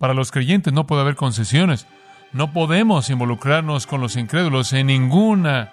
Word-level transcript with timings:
Para 0.00 0.14
los 0.14 0.32
creyentes 0.32 0.72
no 0.72 0.86
puede 0.86 1.02
haber 1.02 1.14
concesiones. 1.14 1.86
No 2.32 2.54
podemos 2.54 3.10
involucrarnos 3.10 3.86
con 3.86 4.00
los 4.00 4.16
incrédulos 4.16 4.72
en 4.72 4.86
ninguna 4.86 5.72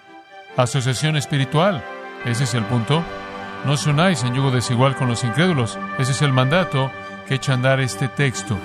asociación 0.54 1.16
espiritual. 1.16 1.82
Ese 2.26 2.44
es 2.44 2.52
el 2.52 2.62
punto. 2.64 3.02
No 3.64 3.72
os 3.72 3.86
unáis 3.86 4.22
en 4.24 4.34
yugo 4.34 4.50
desigual 4.50 4.96
con 4.96 5.08
los 5.08 5.24
incrédulos. 5.24 5.78
Ese 5.98 6.12
es 6.12 6.20
el 6.20 6.34
mandato 6.34 6.90
que 7.26 7.36
echa 7.36 7.52
a 7.52 7.54
andar 7.54 7.80
este 7.80 8.06
texto. 8.08 8.58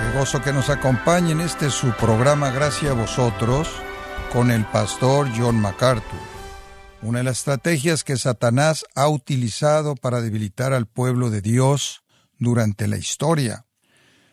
Qué 0.00 0.18
gozo 0.18 0.42
que 0.42 0.52
nos 0.52 0.70
acompañen. 0.70 1.40
Este 1.40 1.68
es 1.68 1.74
su 1.74 1.92
programa 1.92 2.50
Gracias 2.50 2.90
a 2.90 2.94
vosotros 2.94 3.70
con 4.32 4.50
el 4.50 4.64
pastor 4.64 5.28
John 5.36 5.60
MacArthur. 5.60 6.33
Una 7.04 7.18
de 7.18 7.24
las 7.24 7.40
estrategias 7.40 8.02
que 8.02 8.16
Satanás 8.16 8.86
ha 8.94 9.08
utilizado 9.10 9.94
para 9.94 10.22
debilitar 10.22 10.72
al 10.72 10.86
pueblo 10.86 11.28
de 11.28 11.42
Dios 11.42 12.02
durante 12.38 12.88
la 12.88 12.96
historia 12.96 13.66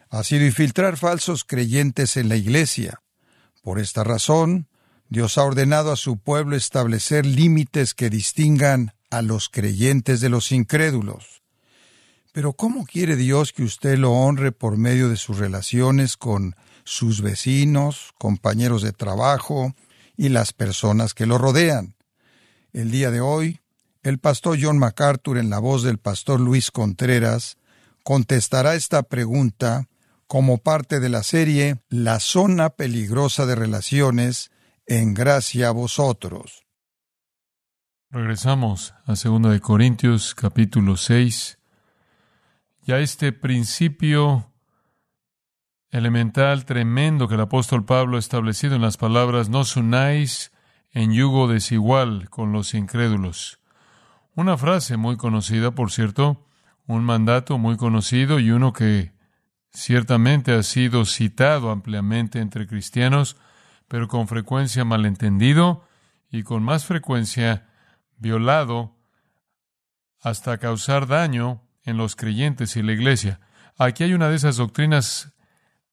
ha 0.10 0.24
sido 0.24 0.46
infiltrar 0.46 0.96
falsos 0.96 1.44
creyentes 1.44 2.16
en 2.16 2.30
la 2.30 2.38
iglesia. 2.38 3.02
Por 3.62 3.78
esta 3.78 4.06
razón, 4.06 4.70
Dios 5.10 5.38
ha 5.38 5.44
ordenado 5.44 5.92
a 5.92 5.98
su 5.98 6.18
pueblo 6.18 6.56
establecer 6.56 7.26
límites 7.26 7.94
que 7.94 8.10
distingan 8.10 8.94
a 9.10 9.22
los 9.22 9.50
creyentes 9.50 10.22
de 10.22 10.30
los 10.30 10.54
incrédulos. 10.54 11.44
Pero 12.32 12.54
¿cómo 12.54 12.86
quiere 12.86 13.18
Dios 13.18 13.52
que 13.52 13.64
usted 13.64 13.98
lo 13.98 14.14
honre 14.14 14.54
por 14.54 14.78
medio 14.78 15.10
de 15.10 15.18
sus 15.18 15.40
relaciones 15.40 16.16
con 16.16 16.56
sus 16.86 17.22
vecinos, 17.22 18.14
compañeros 18.18 18.82
de 18.82 18.94
trabajo 18.94 19.76
y 20.16 20.30
las 20.30 20.54
personas 20.54 21.14
que 21.14 21.26
lo 21.26 21.38
rodean? 21.38 21.96
El 22.74 22.90
día 22.90 23.12
de 23.12 23.20
hoy, 23.20 23.60
el 24.02 24.18
pastor 24.20 24.58
John 24.62 24.80
MacArthur, 24.80 25.38
en 25.38 25.50
la 25.50 25.60
voz 25.60 25.84
del 25.84 25.98
pastor 25.98 26.40
Luis 26.40 26.72
Contreras, 26.72 27.58
contestará 28.04 28.76
esta 28.76 29.04
pregunta 29.04 29.90
como 30.26 30.60
parte 30.60 31.02
de 31.02 31.10
la 31.10 31.24
serie 31.24 31.82
La 31.90 32.22
zona 32.22 32.70
peligrosa 32.70 33.46
de 33.46 33.56
relaciones 33.56 34.52
en 34.86 35.14
gracia 35.14 35.68
a 35.68 35.72
vosotros. 35.72 36.64
Regresamos 38.10 38.94
a 39.06 39.16
2 39.16 39.52
de 39.52 39.60
Corintios 39.60 40.34
capítulo 40.34 40.96
6. 40.96 41.60
Ya 42.84 43.00
este 43.00 43.34
principio 43.34 44.50
elemental 45.90 46.64
tremendo 46.64 47.28
que 47.28 47.36
el 47.36 47.42
apóstol 47.42 47.84
Pablo 47.84 48.16
ha 48.16 48.20
establecido 48.20 48.76
en 48.76 48.82
las 48.82 48.96
palabras 48.96 49.50
no 49.50 49.64
unáis 49.76 50.51
en 50.94 51.14
yugo 51.14 51.48
desigual 51.48 52.30
con 52.30 52.52
los 52.52 52.74
incrédulos. 52.74 53.60
Una 54.36 54.58
frase 54.58 54.98
muy 54.98 55.18
conocida, 55.18 55.72
por 55.72 55.92
cierto, 55.92 56.46
un 56.88 57.04
mandato 57.04 57.58
muy 57.58 57.78
conocido 57.78 58.40
y 58.40 58.52
uno 58.52 58.74
que 58.74 59.14
ciertamente 59.74 60.54
ha 60.54 60.64
sido 60.64 61.06
citado 61.06 61.72
ampliamente 61.72 62.40
entre 62.40 62.68
cristianos, 62.68 63.38
pero 63.88 64.08
con 64.08 64.28
frecuencia 64.28 64.86
malentendido 64.86 65.86
y 66.30 66.44
con 66.44 66.64
más 66.64 66.86
frecuencia 66.86 67.70
violado 68.18 68.96
hasta 70.22 70.58
causar 70.58 71.08
daño 71.08 71.62
en 71.84 71.98
los 71.98 72.16
creyentes 72.16 72.76
y 72.78 72.84
la 72.84 72.94
iglesia. 72.94 73.40
Aquí 73.78 74.04
hay 74.04 74.14
una 74.14 74.30
de 74.30 74.36
esas 74.36 74.58
doctrinas 74.58 75.34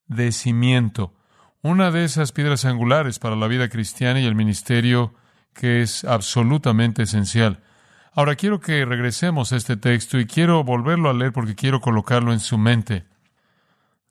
de 0.06 0.32
cimiento 0.32 1.17
una 1.62 1.90
de 1.90 2.04
esas 2.04 2.32
piedras 2.32 2.64
angulares 2.64 3.18
para 3.18 3.36
la 3.36 3.48
vida 3.48 3.68
cristiana 3.68 4.20
y 4.20 4.26
el 4.26 4.34
ministerio 4.34 5.14
que 5.54 5.82
es 5.82 6.04
absolutamente 6.04 7.02
esencial. 7.02 7.62
Ahora 8.12 8.36
quiero 8.36 8.60
que 8.60 8.84
regresemos 8.84 9.52
a 9.52 9.56
este 9.56 9.76
texto 9.76 10.18
y 10.18 10.26
quiero 10.26 10.62
volverlo 10.64 11.10
a 11.10 11.14
leer 11.14 11.32
porque 11.32 11.54
quiero 11.54 11.80
colocarlo 11.80 12.32
en 12.32 12.40
su 12.40 12.58
mente. 12.58 13.06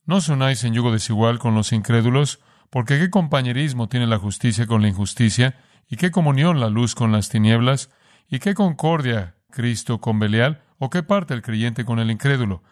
No 0.05 0.17
os 0.17 0.29
unáis 0.29 0.63
en 0.63 0.73
yugo 0.73 0.91
desigual 0.91 1.39
con 1.39 1.55
los 1.55 1.73
incrédulos, 1.73 2.39
porque 2.69 2.99
qué 2.99 3.09
compañerismo 3.09 3.89
tiene 3.89 4.07
la 4.07 4.17
justicia 4.17 4.65
con 4.65 4.81
la 4.81 4.87
injusticia, 4.87 5.55
y 5.89 5.95
qué 5.95 6.11
comunión 6.11 6.59
la 6.59 6.69
luz 6.69 6.95
con 6.95 7.11
las 7.11 7.29
tinieblas, 7.29 7.89
y 8.29 8.39
qué 8.39 8.53
concordia 8.53 9.35
Cristo 9.51 9.99
con 9.99 10.19
Belial, 10.19 10.61
o 10.79 10.89
qué 10.89 11.03
parte 11.03 11.33
el 11.33 11.41
creyente 11.41 11.85
con 11.85 11.99
el 11.99 12.11
incrédulo, 12.11 12.63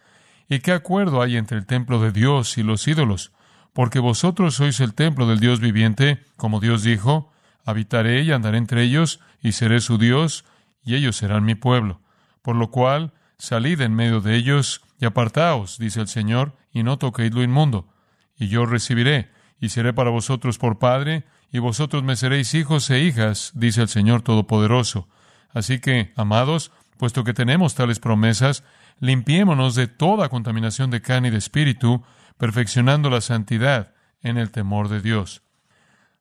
y 0.47 0.59
qué 0.59 0.71
acuerdo 0.71 1.21
hay 1.21 1.38
entre 1.38 1.57
el 1.57 1.66
templo 1.66 2.00
de 2.00 2.11
Dios 2.11 2.57
y 2.57 2.63
los 2.63 2.88
ídolos, 2.88 3.33
porque 3.75 4.00
vosotros 4.00 4.56
sois 4.56 4.80
el 4.80 4.94
templo 4.94 5.28
del 5.28 5.41
Dios 5.41 5.59
viviente, 5.59 6.24
como 6.38 6.62
Dios 6.62 6.81
dijo, 6.81 7.34
habitaré 7.66 8.22
y 8.22 8.31
andaré 8.31 8.58
entre 8.58 8.84
ellos, 8.84 9.19
y 9.41 9.52
seré 9.52 9.81
su 9.81 9.97
Dios, 9.97 10.46
y 10.81 10.96
ellos 10.96 11.18
serán 11.18 11.44
mi 11.44 11.56
pueblo. 11.56 12.00
Por 12.41 12.56
lo 12.56 12.72
cual, 12.72 13.12
salid 13.38 13.81
en 13.81 13.94
medio 13.94 14.22
de 14.22 14.38
ellos, 14.38 14.81
y 14.97 15.06
apartaos, 15.06 15.78
dice 15.78 16.00
el 16.00 16.08
Señor, 16.08 16.56
y 16.72 16.84
no 16.84 16.97
toquéis 16.97 17.34
lo 17.34 17.44
inmundo. 17.44 17.90
Y 18.38 18.47
yo 18.47 18.66
recibiré, 18.66 19.30
y 19.59 19.68
seré 19.68 19.92
para 19.92 20.09
vosotros 20.09 20.57
por 20.57 20.80
Padre, 20.80 21.25
y 21.52 21.59
vosotros 21.59 22.02
me 22.02 22.16
seréis 22.16 22.53
hijos 22.53 22.90
e 22.90 23.02
hijas, 23.02 23.52
dice 23.56 23.81
el 23.81 23.90
Señor 23.90 24.22
Todopoderoso. 24.22 25.09
Así 25.53 25.80
que, 25.80 26.13
amados, 26.16 26.72
puesto 26.97 27.25
que 27.25 27.34
tenemos 27.34 27.75
tales 27.75 28.00
promesas, 28.00 28.63
limpiémonos 29.02 29.75
de 29.75 29.88
toda 29.88 30.30
contaminación 30.30 30.92
de 30.92 31.02
carne 31.02 31.28
y 31.28 31.31
de 31.31 31.40
espíritu, 31.40 32.06
perfeccionando 32.38 33.09
la 33.09 33.22
santidad 33.22 33.94
en 34.22 34.38
el 34.38 34.51
temor 34.51 34.90
de 34.90 35.01
Dios. 35.01 35.44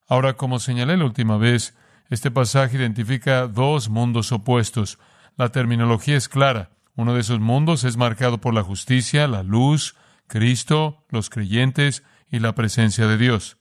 Ahora, 0.06 0.34
como 0.34 0.58
señalé 0.58 0.96
la 0.96 1.04
última 1.04 1.38
vez, 1.38 1.76
este 2.10 2.30
pasaje 2.30 2.76
identifica 2.76 3.46
dos 3.46 3.88
mundos 3.88 4.30
opuestos. 4.32 4.98
La 5.36 5.50
terminología 5.50 6.16
es 6.16 6.28
clara. 6.28 6.70
Uno 6.94 7.14
de 7.14 7.20
esos 7.20 7.40
mundos 7.40 7.84
es 7.84 7.96
marcado 7.96 8.40
por 8.40 8.54
la 8.54 8.62
justicia, 8.62 9.26
la 9.26 9.42
luz, 9.42 9.96
Cristo, 10.26 11.04
los 11.08 11.30
creyentes 11.30 12.04
y 12.30 12.38
la 12.38 12.54
presencia 12.54 13.06
de 13.06 13.16
Dios. 13.16 13.56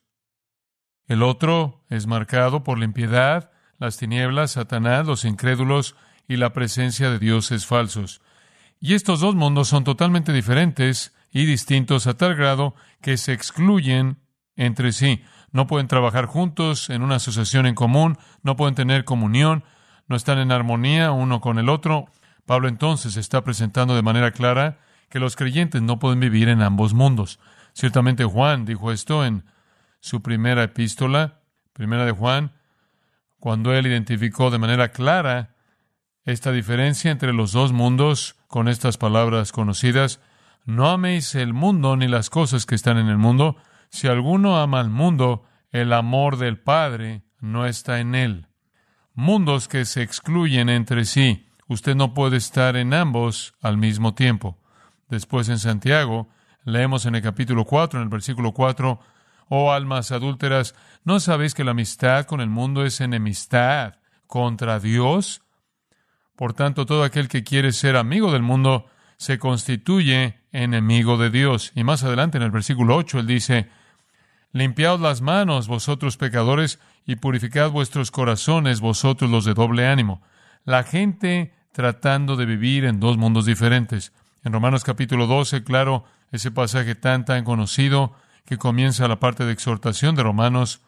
El 1.07 1.23
otro 1.23 1.83
es 1.89 2.07
marcado 2.07 2.63
por 2.63 2.77
la 2.77 2.85
impiedad, 2.85 3.51
las 3.77 3.97
tinieblas, 3.97 4.51
Satanás, 4.51 5.05
los 5.05 5.25
incrédulos 5.25 5.95
y 6.27 6.37
la 6.37 6.53
presencia 6.53 7.09
de 7.09 7.19
dioses 7.19 7.65
falsos. 7.65 8.21
Y 8.79 8.93
estos 8.93 9.19
dos 9.19 9.35
mundos 9.35 9.67
son 9.67 9.83
totalmente 9.83 10.31
diferentes 10.33 11.13
y 11.33 11.45
distintos 11.45 12.07
a 12.07 12.13
tal 12.13 12.35
grado 12.35 12.75
que 13.01 13.17
se 13.17 13.33
excluyen 13.33 14.19
entre 14.55 14.93
sí. 14.93 15.23
No 15.51 15.67
pueden 15.67 15.87
trabajar 15.87 16.27
juntos 16.27 16.89
en 16.89 17.01
una 17.01 17.15
asociación 17.15 17.65
en 17.65 17.75
común, 17.75 18.17
no 18.43 18.55
pueden 18.55 18.75
tener 18.75 19.03
comunión, 19.03 19.63
no 20.07 20.15
están 20.15 20.37
en 20.37 20.51
armonía 20.51 21.11
uno 21.11 21.41
con 21.41 21.57
el 21.57 21.69
otro. 21.69 22.05
Pablo 22.45 22.67
entonces 22.67 23.17
está 23.17 23.43
presentando 23.43 23.95
de 23.95 24.03
manera 24.03 24.31
clara 24.31 24.79
que 25.09 25.19
los 25.19 25.35
creyentes 25.35 25.81
no 25.81 25.99
pueden 25.99 26.19
vivir 26.19 26.49
en 26.49 26.61
ambos 26.61 26.93
mundos. 26.93 27.39
Ciertamente 27.73 28.25
Juan 28.25 28.65
dijo 28.65 28.91
esto 28.91 29.25
en 29.25 29.43
su 29.99 30.21
primera 30.21 30.63
epístola, 30.63 31.41
primera 31.73 32.05
de 32.05 32.11
Juan, 32.11 32.51
cuando 33.39 33.73
él 33.73 33.87
identificó 33.87 34.51
de 34.51 34.59
manera 34.59 34.91
clara 34.91 35.55
esta 36.25 36.51
diferencia 36.51 37.11
entre 37.11 37.33
los 37.33 37.51
dos 37.51 37.73
mundos 37.73 38.35
con 38.47 38.67
estas 38.67 38.97
palabras 38.97 39.51
conocidas, 39.51 40.19
no 40.65 40.89
améis 40.89 41.35
el 41.35 41.53
mundo 41.53 41.97
ni 41.97 42.07
las 42.07 42.29
cosas 42.29 42.65
que 42.65 42.75
están 42.75 42.97
en 42.97 43.07
el 43.07 43.17
mundo. 43.17 43.57
Si 43.89 44.07
alguno 44.07 44.57
ama 44.57 44.79
al 44.79 44.89
mundo, 44.89 45.43
el 45.71 45.91
amor 45.91 46.37
del 46.37 46.59
Padre 46.59 47.23
no 47.39 47.65
está 47.65 47.99
en 47.99 48.15
él. 48.15 48.47
Mundos 49.13 49.67
que 49.67 49.85
se 49.85 50.01
excluyen 50.01 50.69
entre 50.69 51.05
sí. 51.05 51.47
Usted 51.67 51.95
no 51.95 52.13
puede 52.13 52.37
estar 52.37 52.75
en 52.77 52.93
ambos 52.93 53.55
al 53.61 53.77
mismo 53.77 54.13
tiempo. 54.13 54.59
Después 55.09 55.49
en 55.49 55.59
Santiago, 55.59 56.29
leemos 56.63 57.05
en 57.05 57.15
el 57.15 57.21
capítulo 57.21 57.65
4, 57.65 57.99
en 57.99 58.03
el 58.03 58.09
versículo 58.09 58.53
4, 58.53 58.99
Oh 59.49 59.71
almas 59.71 60.11
adúlteras, 60.11 60.73
¿no 61.03 61.19
sabéis 61.19 61.53
que 61.53 61.63
la 61.63 61.71
amistad 61.71 62.25
con 62.25 62.41
el 62.41 62.49
mundo 62.49 62.85
es 62.85 63.01
enemistad 63.01 63.95
contra 64.27 64.79
Dios? 64.79 65.43
Por 66.35 66.53
tanto, 66.53 66.85
todo 66.85 67.03
aquel 67.03 67.27
que 67.27 67.43
quiere 67.43 67.71
ser 67.73 67.97
amigo 67.97 68.31
del 68.31 68.41
mundo 68.41 68.87
se 69.17 69.39
constituye 69.39 70.39
enemigo 70.51 71.17
de 71.17 71.29
Dios. 71.29 71.71
Y 71.75 71.83
más 71.83 72.03
adelante 72.03 72.37
en 72.37 72.43
el 72.43 72.51
versículo 72.51 72.95
8 72.95 73.19
él 73.19 73.27
dice, 73.27 73.69
Limpiaos 74.51 74.99
las 74.99 75.21
manos, 75.21 75.67
vosotros 75.67 76.17
pecadores, 76.17 76.79
y 77.05 77.15
purificad 77.17 77.71
vuestros 77.71 78.11
corazones, 78.11 78.79
vosotros 78.79 79.29
los 79.29 79.45
de 79.45 79.53
doble 79.53 79.87
ánimo. 79.87 80.21
La 80.63 80.83
gente 80.83 81.53
tratando 81.71 82.35
de 82.35 82.45
vivir 82.45 82.85
en 82.85 82.99
dos 82.99 83.17
mundos 83.17 83.45
diferentes. 83.45 84.13
En 84.43 84.53
Romanos 84.53 84.83
capítulo 84.83 85.27
12, 85.27 85.63
claro, 85.63 86.05
ese 86.31 86.51
pasaje 86.51 86.95
tan 86.95 87.25
tan 87.25 87.43
conocido 87.43 88.13
que 88.45 88.57
comienza 88.57 89.07
la 89.07 89.19
parte 89.19 89.45
de 89.45 89.53
exhortación 89.53 90.15
de 90.15 90.23
Romanos. 90.23 90.81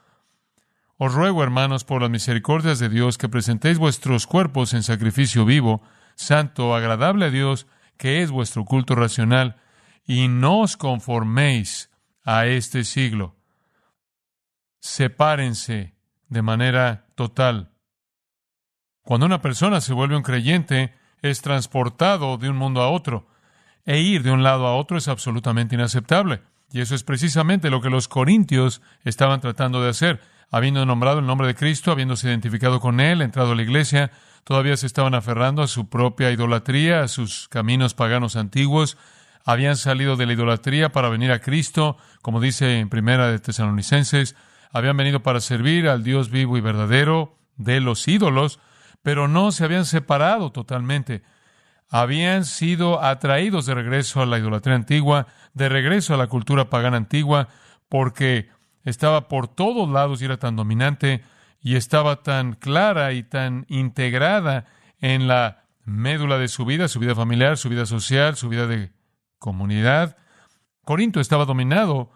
Os 0.97 1.13
ruego, 1.13 1.43
hermanos, 1.43 1.83
por 1.83 2.01
las 2.01 2.11
misericordias 2.11 2.79
de 2.79 2.89
Dios, 2.89 3.17
que 3.17 3.29
presentéis 3.29 3.77
vuestros 3.77 4.27
cuerpos 4.27 4.73
en 4.73 4.83
sacrificio 4.83 5.43
vivo, 5.43 5.81
santo, 6.15 6.75
agradable 6.75 7.25
a 7.25 7.29
Dios, 7.29 7.67
que 7.97 8.21
es 8.21 8.31
vuestro 8.31 8.65
culto 8.65 8.95
racional, 8.95 9.57
y 10.05 10.27
no 10.27 10.61
os 10.61 10.77
conforméis 10.77 11.89
a 12.23 12.45
este 12.45 12.83
siglo. 12.83 13.35
Sepárense 14.79 15.95
de 16.27 16.41
manera 16.41 17.07
total. 17.15 17.71
Cuando 19.03 19.25
una 19.25 19.41
persona 19.41 19.81
se 19.81 19.93
vuelve 19.93 20.15
un 20.15 20.23
creyente, 20.23 20.93
es 21.21 21.41
transportado 21.41 22.37
de 22.37 22.49
un 22.49 22.57
mundo 22.57 22.81
a 22.81 22.89
otro, 22.89 23.27
e 23.85 23.99
ir 23.99 24.23
de 24.23 24.31
un 24.31 24.43
lado 24.43 24.65
a 24.67 24.75
otro 24.75 24.97
es 24.97 25.07
absolutamente 25.07 25.75
inaceptable. 25.75 26.41
Y 26.71 26.81
eso 26.81 26.95
es 26.95 27.03
precisamente 27.03 27.69
lo 27.69 27.81
que 27.81 27.89
los 27.89 28.07
corintios 28.07 28.81
estaban 29.03 29.39
tratando 29.39 29.81
de 29.81 29.89
hacer. 29.89 30.21
Habiendo 30.51 30.85
nombrado 30.85 31.19
el 31.19 31.25
nombre 31.25 31.47
de 31.47 31.55
Cristo, 31.55 31.91
habiéndose 31.91 32.27
identificado 32.27 32.79
con 32.79 32.99
Él, 32.99 33.21
entrado 33.21 33.51
a 33.51 33.55
la 33.55 33.61
iglesia, 33.61 34.11
todavía 34.45 34.77
se 34.77 34.85
estaban 34.85 35.15
aferrando 35.15 35.63
a 35.63 35.67
su 35.67 35.89
propia 35.89 36.31
idolatría, 36.31 37.01
a 37.01 37.07
sus 37.09 37.49
caminos 37.49 37.95
paganos 37.95 38.37
antiguos, 38.37 38.97
habían 39.43 39.75
salido 39.75 40.15
de 40.15 40.27
la 40.27 40.33
idolatría 40.33 40.91
para 40.91 41.09
venir 41.09 41.31
a 41.31 41.39
Cristo, 41.39 41.97
como 42.21 42.39
dice 42.39 42.79
en 42.79 42.89
Primera 42.89 43.27
de 43.27 43.39
Tesalonicenses, 43.39 44.35
habían 44.71 44.97
venido 44.97 45.21
para 45.21 45.41
servir 45.41 45.89
al 45.89 46.03
Dios 46.03 46.29
vivo 46.29 46.57
y 46.57 46.61
verdadero 46.61 47.37
de 47.57 47.81
los 47.81 48.07
ídolos, 48.07 48.59
pero 49.01 49.27
no 49.27 49.51
se 49.51 49.65
habían 49.65 49.85
separado 49.85 50.51
totalmente. 50.51 51.23
Habían 51.89 52.45
sido 52.45 53.03
atraídos 53.03 53.65
de 53.65 53.75
regreso 53.75 54.21
a 54.21 54.25
la 54.25 54.37
idolatría 54.37 54.75
antigua, 54.75 55.27
de 55.53 55.69
regreso 55.69 56.13
a 56.13 56.17
la 56.17 56.27
cultura 56.27 56.69
pagana 56.69 56.97
antigua, 56.97 57.47
porque 57.89 58.49
estaba 58.83 59.27
por 59.27 59.47
todos 59.47 59.89
lados 59.89 60.21
y 60.21 60.25
era 60.25 60.37
tan 60.37 60.55
dominante 60.55 61.23
y 61.65 61.77
estaba 61.77 62.21
tan 62.21 62.53
clara 62.53 63.11
y 63.13 63.23
tan 63.23 63.65
integrada 63.69 64.65
en 65.01 65.27
la 65.27 65.63
médula 65.83 66.37
de 66.37 66.47
su 66.47 66.63
vida, 66.63 66.87
su 66.87 66.99
vida 66.99 67.15
familiar, 67.15 67.57
su 67.57 67.69
vida 67.69 67.87
social, 67.87 68.35
su 68.35 68.49
vida 68.49 68.67
de 68.67 68.91
comunidad. 69.39 70.15
Corinto 70.83 71.19
estaba 71.19 71.45
dominado 71.45 72.11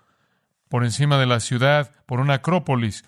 por 0.70 0.84
encima 0.84 1.18
de 1.18 1.26
la 1.26 1.40
ciudad 1.40 1.96
por 2.06 2.20
una 2.20 2.36
acrópolis, 2.36 3.06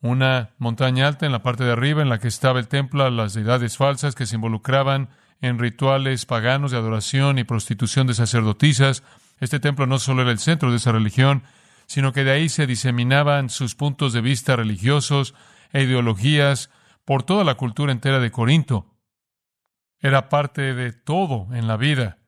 una 0.00 0.52
montaña 0.56 1.06
alta 1.06 1.26
en 1.26 1.32
la 1.32 1.42
parte 1.42 1.64
de 1.64 1.72
arriba 1.72 2.00
en 2.00 2.08
la 2.08 2.18
que 2.18 2.28
estaba 2.28 2.58
el 2.58 2.68
templo 2.68 3.04
a 3.04 3.10
las 3.10 3.34
deidades 3.34 3.76
falsas 3.76 4.14
que 4.14 4.24
se 4.24 4.36
involucraban 4.36 5.10
en 5.42 5.58
rituales 5.58 6.24
paganos 6.24 6.70
de 6.70 6.78
adoración 6.78 7.38
y 7.38 7.44
prostitución 7.44 8.06
de 8.06 8.14
sacerdotisas. 8.14 9.02
Este 9.40 9.60
templo 9.60 9.86
no 9.86 9.98
solo 9.98 10.22
era 10.22 10.30
el 10.30 10.38
centro 10.38 10.70
de 10.70 10.78
esa 10.78 10.92
religión, 10.92 11.42
sino 11.84 12.14
que 12.14 12.24
de 12.24 12.30
ahí 12.30 12.48
se 12.48 12.66
diseminaban 12.66 13.50
sus 13.50 13.74
puntos 13.74 14.14
de 14.14 14.22
vista 14.22 14.56
religiosos 14.56 15.34
e 15.72 15.82
ideologías 15.82 16.70
por 17.04 17.22
toda 17.22 17.44
la 17.44 17.56
cultura 17.56 17.92
entera 17.92 18.20
de 18.20 18.30
Corinto. 18.30 18.94
Era 19.98 20.28
parte 20.28 20.74
de 20.74 20.92
todo 20.92 21.48
en 21.52 21.66
la 21.66 21.76
vida 21.76 22.18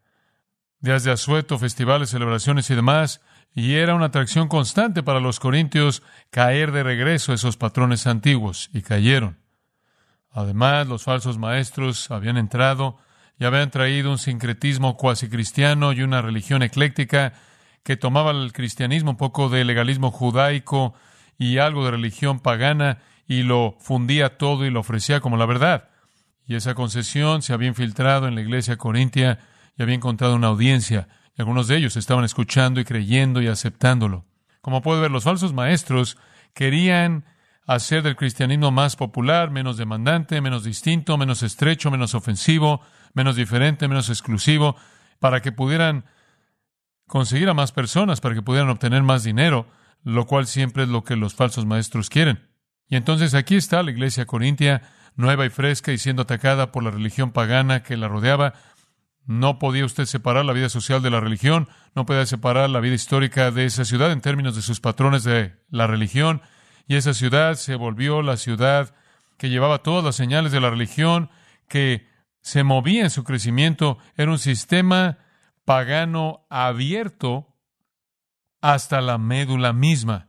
días 0.85 1.03
de 1.03 1.13
asueto, 1.13 1.59
festivales, 1.59 2.11
celebraciones 2.11 2.69
y 2.69 2.75
demás, 2.75 3.23
y 3.55 3.77
era 3.77 3.95
una 3.95 4.07
atracción 4.07 4.49
constante 4.49 5.03
para 5.03 5.19
los 5.19 5.41
corintios 5.41 6.03
caer 6.31 6.73
de 6.73 6.83
regreso 6.83 7.33
a 7.33 7.37
esos 7.37 7.57
patrones 7.57 8.07
antiguos, 8.07 8.69
y 8.75 8.83
cayeron. 8.83 9.39
Además, 10.31 10.87
los 10.87 11.05
falsos 11.05 11.39
maestros 11.39 12.11
habían 12.11 12.37
entrado 12.37 12.99
y 13.39 13.47
habían 13.47 13.71
traído 13.71 14.11
un 14.11 14.19
sincretismo 14.19 14.99
cuasi 14.99 15.31
cristiano 15.31 15.95
y 15.95 16.03
una 16.03 16.21
religión 16.21 16.63
ecléctica 16.63 17.33
que 17.83 17.97
tomaba 17.97 18.33
el 18.33 18.53
cristianismo 18.53 19.13
un 19.13 19.17
poco 19.17 19.49
de 19.49 19.65
legalismo 19.65 20.11
judaico 20.11 20.93
y 21.39 21.59
algo 21.59 21.87
de 21.87 21.93
religión 21.93 22.41
pagana 22.41 22.99
y 23.27 23.43
lo 23.43 23.77
fundía 23.81 24.37
todo 24.37 24.67
y 24.67 24.71
lo 24.71 24.81
ofrecía 24.81 25.21
como 25.21 25.37
la 25.37 25.47
verdad. 25.47 25.89
Y 26.47 26.57
esa 26.57 26.75
concesión 26.75 27.43
se 27.43 27.53
había 27.53 27.69
infiltrado 27.69 28.29
en 28.29 28.35
la 28.35 28.43
iglesia 28.43 28.77
corintia 28.77 29.39
y 29.77 29.83
había 29.83 29.95
encontrado 29.95 30.35
una 30.35 30.49
audiencia, 30.49 31.09
y 31.37 31.43
algunos 31.43 31.67
de 31.69 31.77
ellos 31.77 31.97
estaban 31.97 32.25
escuchando 32.25 32.81
y 32.81 32.85
creyendo 32.85 33.43
y 33.43 33.49
aceptándolo. 33.49 34.25
Como 34.61 34.83
puede 34.83 35.01
ver, 35.01 35.11
los 35.11 35.25
falsos 35.25 35.53
maestros 35.53 36.17
querían 36.55 37.25
hacer 37.67 38.03
del 38.03 38.17
cristianismo 38.17 38.71
más 38.71 38.97
popular, 38.97 39.51
menos 39.51 39.77
demandante, 39.77 40.41
menos 40.41 40.65
distinto, 40.65 41.17
menos 41.19 41.43
estrecho, 41.43 41.91
menos 41.91 42.15
ofensivo, 42.15 42.81
menos 43.15 43.37
diferente, 43.37 43.89
menos 43.89 44.11
exclusivo, 44.11 44.77
para 45.19 45.41
que 45.41 45.53
pudieran 45.53 46.05
conseguir 47.07 47.49
a 47.49 47.55
más 47.55 47.73
personas, 47.73 48.21
para 48.21 48.35
que 48.35 48.43
pudieran 48.43 48.71
obtener 48.71 49.03
más 49.03 49.25
dinero, 49.25 49.67
lo 50.03 50.27
cual 50.27 50.47
siempre 50.47 50.85
es 50.85 50.89
lo 50.89 51.05
que 51.05 51.17
los 51.17 51.35
falsos 51.35 51.67
maestros 51.67 52.11
quieren. 52.11 52.54
Y 52.89 52.97
entonces 52.97 53.35
aquí 53.35 53.57
está 53.57 53.83
la 53.83 53.91
iglesia 53.91 54.27
corintia, 54.27 54.83
nueva 55.17 55.47
y 55.47 55.51
fresca 55.51 55.93
y 55.93 55.99
siendo 55.99 56.23
atacada 56.23 56.73
por 56.73 56.83
la 56.83 56.91
religión 56.91 57.33
pagana 57.33 57.83
que 57.83 57.97
la 57.97 58.09
rodeaba, 58.09 58.55
no 59.27 59.59
podía 59.59 59.85
usted 59.85 60.05
separar 60.05 60.45
la 60.45 60.53
vida 60.53 60.69
social 60.69 61.03
de 61.03 61.11
la 61.11 61.21
religión, 61.21 61.69
no 61.95 62.05
podía 62.05 62.27
separar 62.27 62.69
la 62.69 62.81
vida 62.81 62.95
histórica 62.95 63.51
de 63.51 63.65
esa 63.65 63.85
ciudad 63.85 64.13
en 64.13 64.21
términos 64.21 64.55
de 64.55 64.63
sus 64.63 64.81
patrones 64.81 65.25
de 65.25 65.55
la 65.71 65.87
religión, 65.87 66.43
y 66.87 66.97
esa 66.97 67.15
ciudad 67.15 67.55
se 67.55 67.77
volvió 67.77 68.21
la 68.21 68.37
ciudad 68.37 68.95
que 69.39 69.49
llevaba 69.49 69.83
todas 69.83 70.05
las 70.05 70.17
señales 70.17 70.53
de 70.53 70.61
la 70.61 70.71
religión, 70.71 71.31
que 71.69 72.07
se 72.43 72.63
movía 72.63 73.05
en 73.05 73.11
su 73.11 73.25
crecimiento, 73.25 73.99
era 74.17 74.31
un 74.31 74.39
sistema 74.39 75.19
pagano 75.65 76.47
abierto 76.51 77.57
hasta 78.61 79.01
la 79.01 79.17
médula 79.17 79.73
misma. 79.73 80.29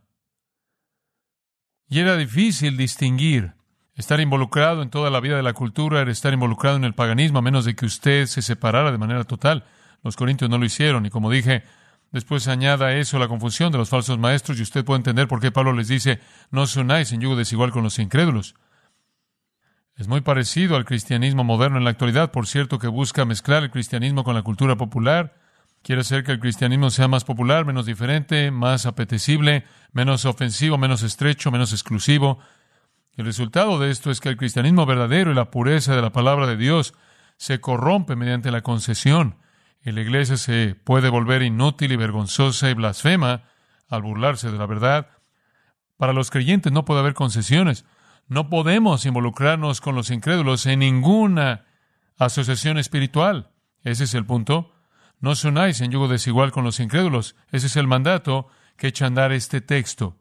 Y 1.88 2.00
era 2.00 2.18
difícil 2.18 2.78
distinguir 2.78 3.56
Estar 3.96 4.20
involucrado 4.20 4.82
en 4.82 4.90
toda 4.90 5.10
la 5.10 5.22
vida 5.22 5.38
de 5.38 5.44
la 5.44 5.54
cultura 5.54 6.02
era 6.02 6.12
estar 6.12 6.34
involucrado 6.34 6.76
en 6.76 6.84
el 6.84 6.94
paganismo, 6.94 7.40
a 7.40 7.42
menos 7.42 7.64
de 7.64 7.76
que 7.76 7.86
usted 7.86 8.26
se 8.26 8.42
separara 8.42 8.92
de 8.92 8.98
manera 8.98 9.24
total. 9.24 9.64
Los 10.04 10.18
corintios 10.18 10.50
no 10.50 10.58
lo 10.58 10.66
hicieron, 10.66 11.06
y 11.06 11.10
como 11.10 11.32
dije, 11.32 11.64
después 12.12 12.44
se 12.44 12.52
añada 12.52 12.94
eso 12.94 13.20
la 13.20 13.30
confusión 13.30 13.72
de 13.72 13.78
los 13.78 13.88
falsos 13.88 14.20
maestros, 14.20 14.60
y 14.60 14.64
usted 14.64 14.84
puede 14.84 14.98
entender 14.98 15.30
por 15.30 15.40
qué 15.40 15.50
Pablo 15.50 15.72
les 15.72 15.88
dice, 15.88 16.20
no 16.52 16.64
os 16.64 16.76
unáis 16.76 17.14
en 17.14 17.22
yugo 17.22 17.38
desigual 17.38 17.72
con 17.72 17.84
los 17.84 17.98
incrédulos. 17.98 18.56
Es 19.96 20.10
muy 20.10 20.20
parecido 20.20 20.76
al 20.76 20.84
cristianismo 20.84 21.46
moderno 21.46 21.78
en 21.78 21.86
la 21.86 21.92
actualidad, 21.92 22.32
por 22.32 22.48
cierto, 22.48 22.80
que 22.80 22.90
busca 22.90 23.24
mezclar 23.24 23.64
el 23.64 23.72
cristianismo 23.72 24.26
con 24.26 24.36
la 24.36 24.42
cultura 24.42 24.76
popular. 24.76 25.38
Quiere 25.86 26.02
hacer 26.02 26.24
que 26.24 26.32
el 26.32 26.40
cristianismo 26.40 26.90
sea 26.90 27.08
más 27.08 27.26
popular, 27.26 27.64
menos 27.64 27.86
diferente, 27.86 28.50
más 28.50 28.88
apetecible, 28.88 29.66
menos 29.92 30.26
ofensivo, 30.26 30.80
menos 30.80 31.04
estrecho, 31.04 31.52
menos 31.52 31.74
exclusivo. 31.74 32.40
El 33.16 33.26
resultado 33.26 33.78
de 33.78 33.92
esto 33.92 34.10
es 34.10 34.20
que 34.20 34.30
el 34.30 34.36
cristianismo 34.36 34.88
verdadero 34.88 35.32
y 35.32 35.36
la 35.36 35.52
pureza 35.52 35.96
de 35.96 36.02
la 36.02 36.12
palabra 36.12 36.48
de 36.48 36.58
Dios 36.58 36.96
se 37.38 37.62
corrompe 37.62 38.16
mediante 38.16 38.50
la 38.50 38.64
concesión 38.64 39.38
y 39.84 39.92
la 39.92 40.02
iglesia 40.02 40.38
se 40.38 40.74
puede 40.74 41.10
volver 41.10 41.44
inútil 41.44 41.92
y 41.92 41.98
vergonzosa 41.98 42.72
y 42.72 42.74
blasfema 42.74 43.44
al 43.88 44.02
burlarse 44.02 44.50
de 44.50 44.58
la 44.58 44.66
verdad. 44.66 45.10
Para 45.98 46.14
los 46.14 46.32
creyentes 46.32 46.72
no 46.72 46.84
puede 46.84 47.02
haber 47.02 47.14
concesiones. 47.14 47.86
No 48.28 48.50
podemos 48.50 49.06
involucrarnos 49.06 49.82
con 49.82 49.94
los 49.94 50.10
incrédulos 50.10 50.66
en 50.66 50.80
ninguna 50.80 51.66
asociación 52.18 52.80
espiritual. 52.80 53.52
Ese 53.84 54.06
es 54.06 54.16
el 54.16 54.26
punto. 54.26 54.75
No 55.20 55.32
os 55.32 55.44
unáis 55.44 55.82
en 55.82 55.92
yugo 55.92 56.08
desigual 56.08 56.52
con 56.52 56.64
los 56.64 56.80
incrédulos. 56.80 57.36
Ese 57.52 57.68
es 57.68 57.76
el 57.76 57.88
mandato 57.88 58.48
que 58.78 58.88
echa 58.88 59.06
a 59.06 59.08
andar 59.08 59.32
este 59.32 59.62
texto. 59.62 60.18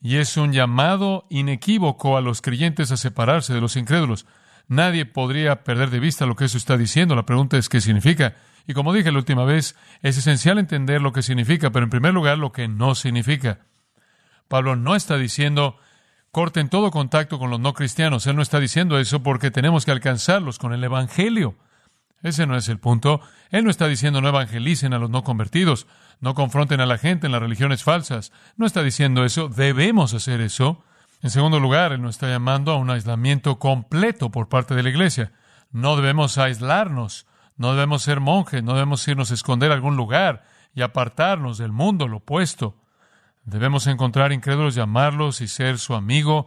Y 0.00 0.16
es 0.16 0.36
un 0.36 0.52
llamado 0.52 1.26
inequívoco 1.30 2.16
a 2.16 2.20
los 2.20 2.42
creyentes 2.42 2.90
a 2.90 2.96
separarse 2.96 3.54
de 3.54 3.60
los 3.60 3.76
incrédulos. 3.76 4.26
Nadie 4.66 5.06
podría 5.06 5.64
perder 5.64 5.90
de 5.90 6.00
vista 6.00 6.26
lo 6.26 6.34
que 6.34 6.46
eso 6.46 6.58
está 6.58 6.76
diciendo. 6.76 7.14
La 7.14 7.26
pregunta 7.26 7.56
es 7.56 7.68
qué 7.68 7.80
significa. 7.80 8.36
Y 8.66 8.74
como 8.74 8.92
dije 8.92 9.12
la 9.12 9.18
última 9.18 9.44
vez, 9.44 9.76
es 10.02 10.18
esencial 10.18 10.58
entender 10.58 11.00
lo 11.00 11.12
que 11.12 11.22
significa, 11.22 11.70
pero 11.70 11.84
en 11.84 11.90
primer 11.90 12.14
lugar 12.14 12.38
lo 12.38 12.52
que 12.52 12.68
no 12.68 12.94
significa. 12.94 13.60
Pablo 14.48 14.76
no 14.76 14.96
está 14.96 15.16
diciendo 15.16 15.78
corten 16.32 16.70
todo 16.70 16.90
contacto 16.90 17.38
con 17.38 17.50
los 17.50 17.60
no 17.60 17.74
cristianos. 17.74 18.26
Él 18.26 18.36
no 18.36 18.42
está 18.42 18.58
diciendo 18.58 18.98
eso 18.98 19.22
porque 19.22 19.50
tenemos 19.50 19.84
que 19.84 19.92
alcanzarlos 19.92 20.58
con 20.58 20.72
el 20.72 20.82
Evangelio. 20.82 21.56
Ese 22.22 22.46
no 22.46 22.56
es 22.56 22.68
el 22.68 22.78
punto. 22.78 23.20
Él 23.50 23.64
no 23.64 23.70
está 23.70 23.88
diciendo 23.88 24.20
no 24.20 24.28
evangelicen 24.28 24.94
a 24.94 24.98
los 24.98 25.10
no 25.10 25.24
convertidos, 25.24 25.86
no 26.20 26.34
confronten 26.34 26.80
a 26.80 26.86
la 26.86 26.98
gente 26.98 27.26
en 27.26 27.32
las 27.32 27.42
religiones 27.42 27.82
falsas. 27.82 28.32
No 28.56 28.66
está 28.66 28.82
diciendo 28.82 29.24
eso. 29.24 29.48
Debemos 29.48 30.14
hacer 30.14 30.40
eso. 30.40 30.84
En 31.20 31.30
segundo 31.30 31.58
lugar, 31.60 31.92
Él 31.92 32.02
no 32.02 32.08
está 32.08 32.28
llamando 32.28 32.72
a 32.72 32.76
un 32.76 32.90
aislamiento 32.90 33.58
completo 33.58 34.30
por 34.30 34.48
parte 34.48 34.74
de 34.74 34.82
la 34.82 34.90
iglesia. 34.90 35.32
No 35.70 35.96
debemos 35.96 36.38
aislarnos. 36.38 37.26
No 37.56 37.72
debemos 37.74 38.02
ser 38.02 38.20
monjes. 38.20 38.62
No 38.62 38.74
debemos 38.74 39.06
irnos 39.08 39.30
a 39.30 39.34
esconder 39.34 39.72
a 39.72 39.74
algún 39.74 39.96
lugar 39.96 40.44
y 40.74 40.82
apartarnos 40.82 41.58
del 41.58 41.72
mundo, 41.72 42.08
lo 42.08 42.18
opuesto. 42.18 42.76
Debemos 43.44 43.86
encontrar 43.88 44.32
incrédulos, 44.32 44.74
llamarlos 44.74 45.40
y 45.40 45.48
ser 45.48 45.78
su 45.78 45.94
amigo 45.94 46.46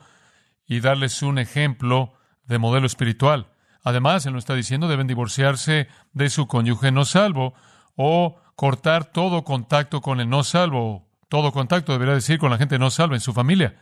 y 0.68 0.80
darles 0.80 1.22
un 1.22 1.38
ejemplo 1.38 2.14
de 2.46 2.58
modelo 2.58 2.88
espiritual. 2.88 3.48
Además, 3.86 4.26
él 4.26 4.34
no 4.34 4.40
está 4.40 4.56
diciendo 4.56 4.88
deben 4.88 5.06
divorciarse 5.06 5.88
de 6.12 6.30
su 6.32 6.48
cónyuge 6.48 6.92
no 6.92 7.06
salvo 7.06 7.54
o 7.96 8.36
cortar 8.56 9.06
todo 9.06 9.44
contacto 9.44 10.02
con 10.02 10.20
el 10.20 10.28
no 10.28 10.44
salvo. 10.44 11.08
Todo 11.30 11.52
contacto 11.52 11.92
debería 11.92 12.16
decir 12.16 12.40
con 12.40 12.50
la 12.50 12.58
gente 12.58 12.80
no 12.80 12.90
salva 12.90 13.16
en 13.16 13.22
su 13.22 13.32
familia. 13.32 13.76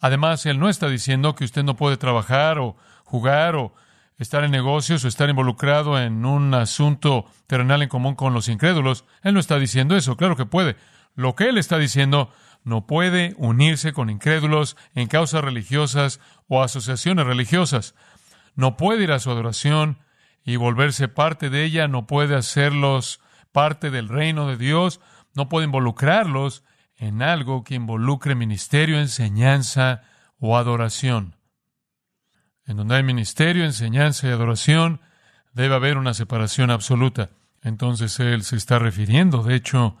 Además, 0.00 0.44
él 0.44 0.58
no 0.58 0.68
está 0.68 0.88
diciendo 0.88 1.34
que 1.34 1.44
usted 1.44 1.64
no 1.64 1.76
puede 1.76 1.96
trabajar 1.96 2.58
o 2.58 2.76
jugar 3.04 3.56
o 3.56 3.72
estar 4.18 4.44
en 4.44 4.50
negocios 4.50 5.02
o 5.02 5.08
estar 5.08 5.30
involucrado 5.30 5.98
en 5.98 6.26
un 6.26 6.52
asunto 6.52 7.24
terrenal 7.46 7.80
en 7.80 7.88
común 7.88 8.14
con 8.14 8.34
los 8.34 8.48
incrédulos. 8.48 9.06
Él 9.22 9.32
no 9.32 9.40
está 9.40 9.58
diciendo 9.58 9.96
eso, 9.96 10.18
claro 10.18 10.36
que 10.36 10.44
puede. 10.44 10.76
Lo 11.14 11.34
que 11.34 11.48
él 11.48 11.56
está 11.56 11.78
diciendo, 11.78 12.30
no 12.64 12.86
puede 12.86 13.34
unirse 13.38 13.94
con 13.94 14.10
incrédulos 14.10 14.76
en 14.94 15.08
causas 15.08 15.42
religiosas 15.42 16.20
o 16.48 16.62
asociaciones 16.62 17.24
religiosas. 17.24 17.94
No 18.60 18.76
puede 18.76 19.04
ir 19.04 19.12
a 19.12 19.18
su 19.20 19.30
adoración 19.30 20.00
y 20.44 20.56
volverse 20.56 21.08
parte 21.08 21.48
de 21.48 21.64
ella, 21.64 21.88
no 21.88 22.06
puede 22.06 22.36
hacerlos 22.36 23.18
parte 23.52 23.90
del 23.90 24.10
reino 24.10 24.48
de 24.48 24.58
Dios, 24.58 25.00
no 25.34 25.48
puede 25.48 25.64
involucrarlos 25.64 26.62
en 26.94 27.22
algo 27.22 27.64
que 27.64 27.74
involucre 27.74 28.34
ministerio, 28.34 29.00
enseñanza 29.00 30.02
o 30.38 30.58
adoración. 30.58 31.36
En 32.66 32.76
donde 32.76 32.96
hay 32.96 33.02
ministerio, 33.02 33.64
enseñanza 33.64 34.28
y 34.28 34.30
adoración, 34.30 35.00
debe 35.54 35.76
haber 35.76 35.96
una 35.96 36.12
separación 36.12 36.70
absoluta. 36.70 37.30
Entonces 37.62 38.20
él 38.20 38.42
se 38.42 38.56
está 38.56 38.78
refiriendo, 38.78 39.42
de 39.42 39.54
hecho, 39.54 39.96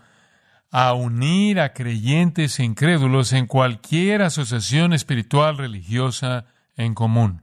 a 0.70 0.92
unir 0.92 1.60
a 1.60 1.72
creyentes 1.72 2.60
e 2.60 2.64
incrédulos 2.64 3.32
en 3.32 3.46
cualquier 3.46 4.20
asociación 4.20 4.92
espiritual 4.92 5.56
religiosa 5.56 6.44
en 6.76 6.92
común. 6.92 7.40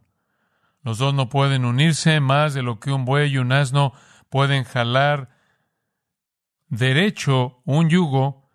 Los 0.88 1.00
dos 1.00 1.14
no 1.14 1.28
pueden 1.28 1.66
unirse 1.66 2.22
más 2.22 2.54
de 2.54 2.62
lo 2.62 2.80
que 2.80 2.94
un 2.94 3.04
buey 3.04 3.34
y 3.34 3.40
un 3.40 3.52
asno 3.52 3.92
pueden 4.30 4.64
jalar 4.64 5.28
derecho 6.70 7.60
un 7.66 7.90
yugo, 7.90 8.50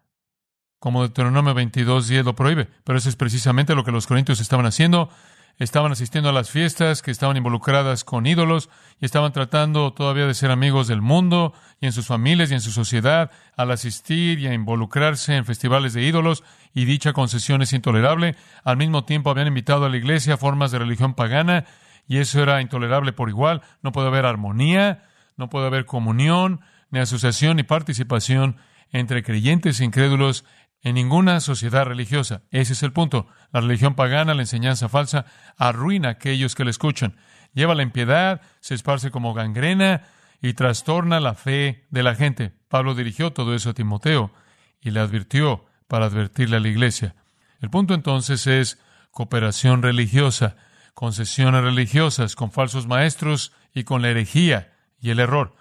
como 0.79 1.03
Deuteronomio 1.03 1.53
22, 1.53 2.09
10 2.09 2.25
lo 2.25 2.35
prohíbe. 2.35 2.71
Pero 2.85 2.97
eso 2.97 3.11
es 3.11 3.17
precisamente 3.17 3.75
lo 3.75 3.85
que 3.85 3.93
los 3.93 4.07
corintios 4.07 4.41
estaban 4.41 4.65
haciendo 4.65 5.11
estaban 5.59 5.93
asistiendo 5.93 6.31
a 6.31 6.33
las 6.33 6.51
fiestas, 6.51 7.03
que 7.03 7.11
estaban 7.11 7.37
involucradas 7.37 8.03
con 8.03 8.27
ídolos 8.27 8.71
y 8.99 9.05
estaban 9.05 9.33
tratando 9.33 9.93
todavía 9.93 10.27
de 10.27 10.33
ser 10.33 10.51
amigos 10.51 10.89
del 10.89 11.03
mundo 11.03 11.53
y 11.81 11.87
en 11.87 11.93
sus 11.93 12.07
familias 12.07 12.51
y 12.51 12.55
en 12.55 12.63
su 12.63 12.71
sociedad 12.71 13.31
al 13.57 13.71
asistir 13.71 14.39
y 14.39 14.47
a 14.47 14.55
involucrarse 14.55 15.37
en 15.37 15.45
festivales 15.45 15.93
de 15.93 16.03
ídolos 16.03 16.45
y 16.73 16.87
dicha 16.87 17.13
concesión 17.13 17.61
es 17.61 17.75
intolerable. 17.75 18.37
Al 18.65 18.79
mismo 18.79 19.05
tiempo 19.05 19.29
habían 19.29 19.49
invitado 19.49 19.85
a 19.85 19.91
la 19.91 19.99
iglesia 19.99 20.39
formas 20.39 20.71
de 20.71 20.79
religión 20.79 21.13
pagana 21.13 21.67
y 22.07 22.19
eso 22.19 22.43
era 22.43 22.61
intolerable 22.61 23.13
por 23.13 23.29
igual. 23.29 23.63
No 23.83 23.93
puede 23.93 24.09
haber 24.09 24.27
armonía, 24.27 25.05
no 25.37 25.49
puede 25.49 25.67
haber 25.67 25.87
comunión, 25.87 26.61
ni 26.91 26.99
asociación 26.99 27.57
ni 27.57 27.63
participación 27.63 28.57
entre 28.91 29.23
creyentes 29.23 29.81
e 29.81 29.85
incrédulos 29.85 30.45
en 30.83 30.95
ninguna 30.95 31.41
sociedad 31.41 31.85
religiosa. 31.85 32.43
Ese 32.51 32.75
es 32.75 32.83
el 32.83 32.93
punto. 32.93 33.27
La 33.53 33.61
religión 33.61 33.95
pagana, 33.95 34.35
la 34.35 34.43
enseñanza 34.43 34.89
falsa, 34.89 35.27
arruina 35.57 36.09
a 36.09 36.13
aquellos 36.13 36.55
que 36.55 36.65
la 36.65 36.71
escuchan. 36.71 37.17
Lleva 37.55 37.75
la 37.75 37.83
impiedad, 37.83 38.41
se 38.61 38.75
esparce 38.75 39.11
como 39.11 39.35
gangrena 39.35 40.03
y 40.41 40.55
trastorna 40.55 41.21
la 41.21 41.35
fe 41.35 41.87
de 41.91 42.03
la 42.03 42.15
gente. 42.15 42.53
Pablo 42.69 42.95
dirigió 42.95 43.33
todo 43.33 43.55
eso 43.55 43.71
a 43.71 43.75
Timoteo 43.75 44.33
y 44.81 44.91
le 44.91 45.01
advirtió 45.01 45.65
para 45.87 46.07
advertirle 46.07 46.57
a 46.57 46.61
la 46.61 46.69
iglesia. 46.69 47.15
El 47.61 47.71
punto 47.71 47.95
entonces 47.95 48.47
es 48.47 48.79
cooperación 49.13 49.83
religiosa, 49.83 50.57
concesiones 50.95 51.63
religiosas 51.63 52.37
con 52.37 52.53
falsos 52.53 52.87
maestros 52.87 53.53
y 53.75 53.85
con 53.85 54.03
la 54.03 54.09
herejía 54.09 54.73
y 55.01 55.11
el 55.11 55.21
error. 55.21 55.55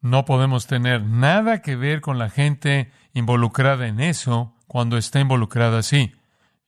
No 0.00 0.24
podemos 0.24 0.66
tener 0.66 1.02
nada 1.02 1.60
que 1.60 1.76
ver 1.76 2.00
con 2.00 2.18
la 2.18 2.30
gente 2.30 2.90
involucrada 3.12 3.86
en 3.86 4.00
eso 4.00 4.54
cuando 4.66 4.96
está 4.96 5.20
involucrada 5.20 5.78
así. 5.78 6.14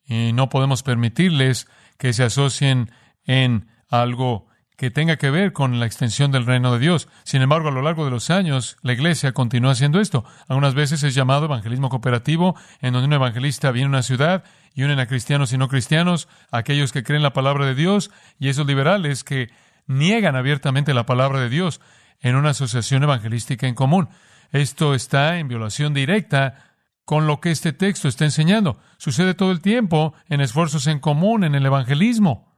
Y 0.04 0.32
no 0.32 0.48
podemos 0.48 0.82
permitirles 0.82 1.68
que 1.96 2.12
se 2.12 2.24
asocien 2.24 2.90
en 3.24 3.68
algo 3.88 4.48
que 4.76 4.90
tenga 4.90 5.16
que 5.16 5.30
ver 5.30 5.52
con 5.52 5.78
la 5.78 5.86
extensión 5.86 6.32
del 6.32 6.46
reino 6.46 6.72
de 6.72 6.78
Dios. 6.78 7.08
Sin 7.24 7.42
embargo, 7.42 7.68
a 7.68 7.72
lo 7.72 7.82
largo 7.82 8.04
de 8.04 8.10
los 8.10 8.30
años, 8.30 8.76
la 8.82 8.92
iglesia 8.92 9.32
continúa 9.32 9.72
haciendo 9.72 10.00
esto. 10.00 10.24
Algunas 10.48 10.74
veces 10.74 11.02
es 11.02 11.14
llamado 11.14 11.44
evangelismo 11.44 11.88
cooperativo, 11.88 12.56
en 12.80 12.92
donde 12.92 13.06
un 13.06 13.12
evangelista 13.12 13.70
viene 13.70 13.86
a 13.86 13.90
una 13.90 14.02
ciudad 14.02 14.44
y 14.74 14.82
unen 14.82 14.98
a 14.98 15.06
cristianos 15.06 15.52
y 15.52 15.58
no 15.58 15.68
cristianos, 15.68 16.28
aquellos 16.50 16.92
que 16.92 17.02
creen 17.02 17.22
la 17.22 17.32
palabra 17.32 17.66
de 17.66 17.74
Dios 17.74 18.10
y 18.38 18.48
esos 18.48 18.66
liberales 18.66 19.24
que 19.24 19.50
niegan 19.86 20.36
abiertamente 20.36 20.94
la 20.94 21.06
palabra 21.06 21.40
de 21.40 21.48
Dios 21.48 21.80
en 22.20 22.36
una 22.36 22.50
asociación 22.50 23.02
evangelística 23.02 23.66
en 23.66 23.74
común. 23.74 24.08
Esto 24.52 24.94
está 24.94 25.38
en 25.38 25.48
violación 25.48 25.94
directa 25.94 26.72
con 27.04 27.26
lo 27.26 27.40
que 27.40 27.50
este 27.50 27.72
texto 27.72 28.08
está 28.08 28.24
enseñando. 28.24 28.78
Sucede 28.98 29.34
todo 29.34 29.50
el 29.50 29.60
tiempo 29.60 30.14
en 30.28 30.40
esfuerzos 30.40 30.86
en 30.86 31.00
común 31.00 31.44
en 31.44 31.54
el 31.54 31.66
evangelismo. 31.66 32.51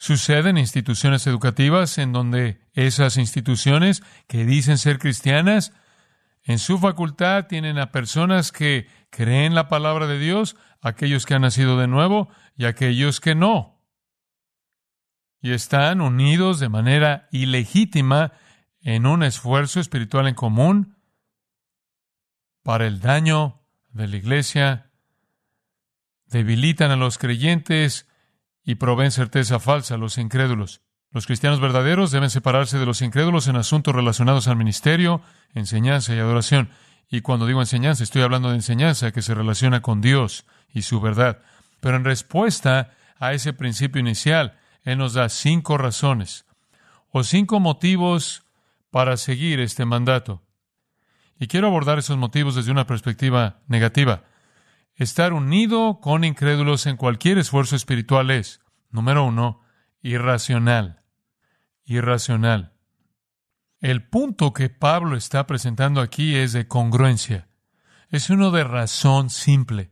Sucede 0.00 0.48
en 0.48 0.56
instituciones 0.56 1.26
educativas 1.26 1.98
en 1.98 2.14
donde 2.14 2.58
esas 2.72 3.18
instituciones 3.18 4.02
que 4.28 4.46
dicen 4.46 4.78
ser 4.78 4.98
cristianas, 4.98 5.74
en 6.42 6.58
su 6.58 6.78
facultad 6.78 7.48
tienen 7.48 7.78
a 7.78 7.92
personas 7.92 8.50
que 8.50 8.88
creen 9.10 9.54
la 9.54 9.68
palabra 9.68 10.06
de 10.06 10.18
Dios, 10.18 10.56
aquellos 10.80 11.26
que 11.26 11.34
han 11.34 11.42
nacido 11.42 11.78
de 11.78 11.86
nuevo 11.86 12.30
y 12.56 12.64
aquellos 12.64 13.20
que 13.20 13.34
no. 13.34 13.84
Y 15.42 15.52
están 15.52 16.00
unidos 16.00 16.60
de 16.60 16.70
manera 16.70 17.28
ilegítima 17.30 18.32
en 18.80 19.04
un 19.04 19.22
esfuerzo 19.22 19.80
espiritual 19.80 20.28
en 20.28 20.34
común 20.34 20.96
para 22.62 22.86
el 22.86 23.00
daño 23.00 23.60
de 23.90 24.08
la 24.08 24.16
iglesia, 24.16 24.92
debilitan 26.24 26.90
a 26.90 26.96
los 26.96 27.18
creyentes 27.18 28.09
y 28.64 28.76
proveen 28.76 29.10
certeza 29.10 29.58
falsa 29.58 29.94
a 29.94 29.98
los 29.98 30.18
incrédulos. 30.18 30.82
Los 31.12 31.26
cristianos 31.26 31.60
verdaderos 31.60 32.12
deben 32.12 32.30
separarse 32.30 32.78
de 32.78 32.86
los 32.86 33.02
incrédulos 33.02 33.48
en 33.48 33.56
asuntos 33.56 33.94
relacionados 33.94 34.46
al 34.46 34.56
ministerio, 34.56 35.22
enseñanza 35.54 36.14
y 36.14 36.18
adoración. 36.18 36.70
Y 37.10 37.22
cuando 37.22 37.46
digo 37.46 37.60
enseñanza, 37.60 38.04
estoy 38.04 38.22
hablando 38.22 38.50
de 38.50 38.56
enseñanza 38.56 39.10
que 39.10 39.22
se 39.22 39.34
relaciona 39.34 39.82
con 39.82 40.00
Dios 40.00 40.46
y 40.72 40.82
su 40.82 41.00
verdad. 41.00 41.42
Pero 41.80 41.96
en 41.96 42.04
respuesta 42.04 42.92
a 43.18 43.32
ese 43.32 43.52
principio 43.52 44.00
inicial, 44.00 44.58
él 44.84 44.98
nos 44.98 45.14
da 45.14 45.28
cinco 45.28 45.76
razones 45.78 46.44
o 47.10 47.24
cinco 47.24 47.58
motivos 47.58 48.44
para 48.90 49.16
seguir 49.16 49.58
este 49.58 49.84
mandato. 49.84 50.42
Y 51.40 51.48
quiero 51.48 51.66
abordar 51.66 51.98
esos 51.98 52.18
motivos 52.18 52.54
desde 52.54 52.70
una 52.70 52.86
perspectiva 52.86 53.60
negativa. 53.66 54.24
Estar 55.00 55.32
unido 55.32 55.98
con 56.02 56.24
incrédulos 56.24 56.84
en 56.84 56.98
cualquier 56.98 57.38
esfuerzo 57.38 57.74
espiritual 57.74 58.30
es, 58.30 58.60
número 58.90 59.24
uno, 59.24 59.62
irracional. 60.02 61.00
Irracional. 61.86 62.74
El 63.80 64.06
punto 64.06 64.52
que 64.52 64.68
Pablo 64.68 65.16
está 65.16 65.46
presentando 65.46 66.02
aquí 66.02 66.36
es 66.36 66.52
de 66.52 66.68
congruencia. 66.68 67.48
Es 68.10 68.28
uno 68.28 68.50
de 68.50 68.62
razón 68.62 69.30
simple. 69.30 69.90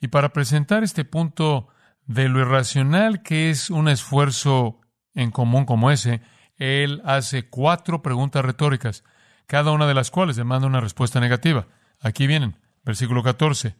Y 0.00 0.08
para 0.08 0.32
presentar 0.32 0.82
este 0.82 1.04
punto 1.04 1.68
de 2.06 2.30
lo 2.30 2.40
irracional 2.40 3.22
que 3.22 3.50
es 3.50 3.68
un 3.68 3.86
esfuerzo 3.86 4.80
en 5.12 5.30
común 5.30 5.66
como 5.66 5.90
ese, 5.90 6.22
él 6.56 7.02
hace 7.04 7.50
cuatro 7.50 8.00
preguntas 8.00 8.42
retóricas, 8.42 9.04
cada 9.46 9.72
una 9.72 9.86
de 9.86 9.92
las 9.92 10.10
cuales 10.10 10.36
demanda 10.36 10.66
una 10.66 10.80
respuesta 10.80 11.20
negativa. 11.20 11.68
Aquí 12.00 12.26
vienen, 12.26 12.56
versículo 12.82 13.22
14. 13.22 13.76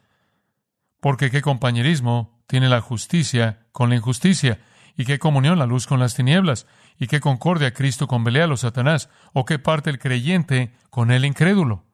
Porque 1.01 1.31
qué 1.31 1.43
compañerismo 1.43 2.43
tiene 2.47 2.69
la 2.69 2.81
justicia 2.81 3.67
con 3.73 3.91
la 3.91 3.97
injusticia, 3.97 4.61
y 4.97 5.05
qué 5.05 5.19
comunión 5.19 5.59
la 5.59 5.67
luz 5.67 5.87
con 5.87 6.01
las 6.01 6.15
tinieblas, 6.15 6.67
y 6.99 7.07
qué 7.07 7.21
concordia 7.21 7.75
Cristo 7.75 8.07
con 8.07 8.25
Belial 8.25 8.53
o 8.53 8.57
Satanás, 8.57 9.11
o 9.33 9.45
qué 9.45 9.59
parte 9.59 9.91
el 9.91 9.99
creyente 9.99 10.73
con 10.91 11.11
el 11.11 11.25
incrédulo. 11.25 11.85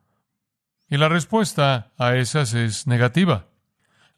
Y 0.88 0.98
la 0.98 1.08
respuesta 1.08 1.92
a 1.98 2.16
esas 2.16 2.54
es 2.54 2.86
negativa. 2.86 3.48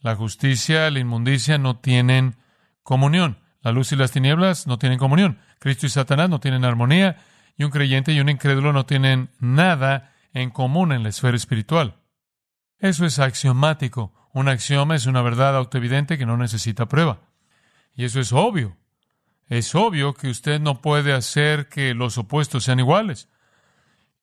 La 0.00 0.16
justicia, 0.16 0.90
la 0.90 0.98
inmundicia 0.98 1.56
no 1.56 1.78
tienen 1.78 2.36
comunión. 2.82 3.38
La 3.62 3.72
luz 3.72 3.92
y 3.92 3.96
las 3.96 4.10
tinieblas 4.10 4.66
no 4.66 4.78
tienen 4.78 4.98
comunión. 4.98 5.38
Cristo 5.60 5.86
y 5.86 5.88
Satanás 5.88 6.28
no 6.28 6.40
tienen 6.40 6.64
armonía. 6.64 7.24
Y 7.56 7.64
un 7.64 7.70
creyente 7.70 8.12
y 8.12 8.20
un 8.20 8.28
incrédulo 8.28 8.72
no 8.72 8.84
tienen 8.84 9.30
nada 9.38 10.12
en 10.32 10.50
común 10.50 10.92
en 10.92 11.04
la 11.04 11.08
esfera 11.10 11.36
espiritual. 11.36 11.96
Eso 12.78 13.06
es 13.06 13.18
axiomático. 13.18 14.12
Un 14.34 14.48
axioma 14.48 14.96
es 14.96 15.06
una 15.06 15.22
verdad 15.22 15.56
autoevidente 15.56 16.18
que 16.18 16.26
no 16.26 16.36
necesita 16.36 16.86
prueba. 16.86 17.20
Y 17.94 18.04
eso 18.04 18.18
es 18.18 18.32
obvio. 18.32 18.76
Es 19.48 19.76
obvio 19.76 20.14
que 20.14 20.28
usted 20.28 20.60
no 20.60 20.82
puede 20.82 21.12
hacer 21.12 21.68
que 21.68 21.94
los 21.94 22.18
opuestos 22.18 22.64
sean 22.64 22.80
iguales. 22.80 23.28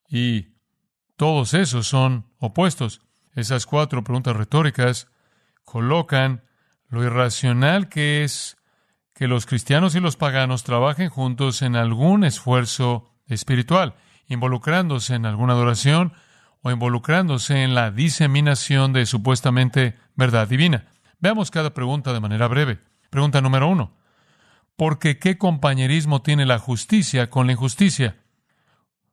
Y 0.10 0.50
todos 1.16 1.54
esos 1.54 1.88
son 1.88 2.26
opuestos. 2.40 3.02
Esas 3.36 3.66
cuatro 3.66 4.04
preguntas 4.04 4.36
retóricas 4.36 5.08
colocan 5.64 6.44
lo 6.90 7.06
irracional 7.06 7.88
que 7.88 8.26
es 8.26 8.58
que 9.14 9.30
los 9.30 9.46
cristianos 9.46 9.96
y 9.96 10.02
los 10.02 10.18
paganos 10.18 10.66
trabajen 10.66 11.08
juntos 11.08 11.62
en 11.62 11.78
algún 11.78 12.26
esfuerzo 12.26 13.14
espiritual, 13.28 13.96
involucrándose 14.28 15.16
en 15.16 15.26
alguna 15.26 15.54
adoración 15.54 16.12
o 16.62 16.72
involucrándose 16.72 17.64
en 17.64 17.76
la 17.76 17.92
diseminación 17.92 18.94
de 18.94 19.06
supuestamente 19.06 19.98
verdad 20.16 20.48
divina. 20.48 20.86
Veamos 21.20 21.52
cada 21.52 21.74
pregunta 21.74 22.14
de 22.14 22.20
manera 22.20 22.48
breve. 22.48 22.80
Pregunta 23.10 23.42
número 23.42 23.68
uno. 23.68 23.94
¿Por 24.76 25.00
qué 25.00 25.38
compañerismo 25.38 26.22
tiene 26.22 26.46
la 26.46 26.60
justicia 26.60 27.30
con 27.30 27.48
la 27.48 27.54
injusticia? 27.54 28.16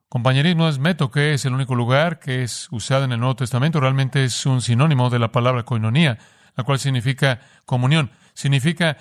compañerismo 0.09 0.69
es 0.69 0.79
meto, 0.79 1.11
que 1.11 1.35
es 1.35 1.45
el 1.45 1.55
único 1.55 1.75
lugar 1.75 2.19
que 2.19 2.43
es 2.43 2.69
usado 2.71 3.05
en 3.05 3.13
el 3.13 3.21
Nuevo 3.21 3.37
Testamento. 3.37 3.81
Realmente 3.81 4.25
es 4.25 4.47
un 4.47 4.63
sinónimo 4.63 5.11
de 5.11 5.19
la 5.19 5.33
palabra 5.33 5.65
koinonía, 5.65 6.19
la 6.57 6.65
cual 6.65 6.79
significa 6.79 7.41
comunión. 7.67 8.11
Significa 8.35 8.97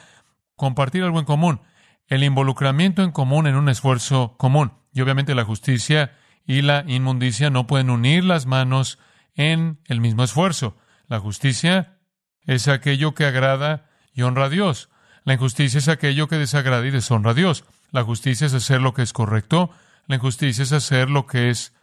compartir 0.55 1.03
algo 1.03 1.19
en 1.19 1.25
común, 1.25 1.61
el 2.07 2.23
involucramiento 2.23 3.03
en 3.03 3.11
común 3.11 3.47
en 3.47 3.55
un 3.55 3.69
esfuerzo 3.69 4.35
común. 4.37 4.73
Y 4.91 5.01
obviamente 5.01 5.35
la 5.35 5.45
justicia 5.45 6.11
y 6.47 6.61
la 6.61 6.85
inmundicia 6.87 7.49
no 7.49 7.67
pueden 7.67 7.89
unir 7.89 8.23
las 8.23 8.45
manos 8.45 8.97
en 9.35 9.79
el 9.85 9.99
mismo 9.99 10.23
esfuerzo. 10.23 10.77
La 11.07 11.19
justicia 11.19 11.97
es 12.45 12.69
aquello 12.69 13.13
que 13.13 13.25
agrada 13.25 13.89
y 14.13 14.23
honra 14.23 14.45
a 14.45 14.49
Dios. 14.49 14.89
La 15.25 15.33
injusticia 15.33 15.77
es 15.77 15.89
aquello 15.89 16.29
que 16.29 16.37
desagrada 16.37 16.87
y 16.87 16.91
deshonra 16.91 17.31
a 17.31 17.33
Dios. 17.33 17.65
La 17.91 18.03
justicia 18.03 18.47
es 18.47 18.53
hacer 18.53 18.81
lo 18.81 18.93
que 18.93 19.01
es 19.01 19.11
correcto. 19.11 19.71
La 20.07 20.15
injusticia 20.15 20.63
es 20.63 20.71
hacer 20.71 21.09
lo 21.09 21.27
que 21.27 21.49
es 21.49 21.75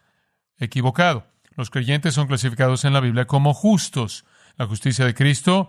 equivocado. 0.59 1.27
Los 1.57 1.69
creyentes 1.69 2.15
son 2.15 2.27
clasificados 2.27 2.87
en 2.87 2.95
la 2.95 3.01
Biblia 3.01 3.27
como 3.27 3.53
justos. 3.53 4.25
La 4.57 4.67
justicia 4.67 5.05
de 5.05 5.15
Cristo 5.15 5.69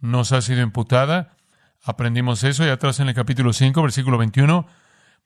nos 0.00 0.32
ha 0.32 0.42
sido 0.42 0.60
imputada. 0.60 1.36
Aprendimos 1.84 2.42
eso 2.42 2.66
y 2.66 2.68
atrás 2.68 2.98
en 2.98 3.08
el 3.08 3.14
capítulo 3.14 3.52
5, 3.52 3.80
versículo 3.80 4.18
21, 4.18 4.66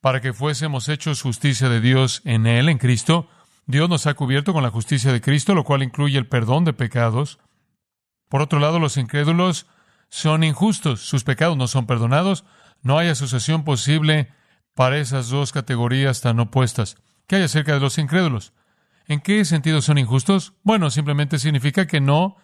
para 0.01 0.21
que 0.21 0.33
fuésemos 0.33 0.89
hechos 0.89 1.23
justicia 1.23 1.69
de 1.69 1.81
Dios 1.81 2.23
en 2.25 2.47
Él, 2.47 2.69
en 2.69 2.79
Cristo. 2.79 3.29
Dios 3.67 3.89
nos 3.89 4.07
ha 4.07 4.15
cubierto 4.15 4.53
con 4.53 4.63
la 4.63 4.71
justicia 4.71 5.13
de 5.13 5.21
Cristo, 5.21 5.55
lo 5.55 5.65
cual 5.65 5.83
incluye 5.83 6.19
el 6.19 6.29
perdón 6.29 6.65
de 6.65 6.73
pecados. 6.73 7.39
Por 8.29 8.43
otro 8.43 8.59
lado, 8.59 8.79
los 8.79 8.97
incrédulos 8.97 9.67
son 10.09 10.45
injustos, 10.45 11.01
sus 11.01 11.25
pecados 11.25 11.57
no 11.57 11.67
son 11.69 11.87
perdonados, 11.87 12.45
no 12.83 12.99
hay 12.99 13.09
asociación 13.09 13.65
posible 13.65 14.33
para 14.75 14.99
esas 14.99 15.29
dos 15.29 15.53
categorías 15.53 16.21
tan 16.21 16.39
opuestas. 16.41 16.97
¿Qué 17.27 17.37
hay 17.37 17.43
acerca 17.43 17.75
de 17.75 17.81
los 17.81 17.99
incrédulos? 17.99 18.53
¿En 19.07 19.21
qué 19.21 19.45
sentido 19.45 19.83
son 19.83 19.99
injustos? 19.99 20.55
Bueno, 20.63 20.91
simplemente 20.91 21.39
significa 21.39 21.87
que 21.87 22.01
no 22.01 22.37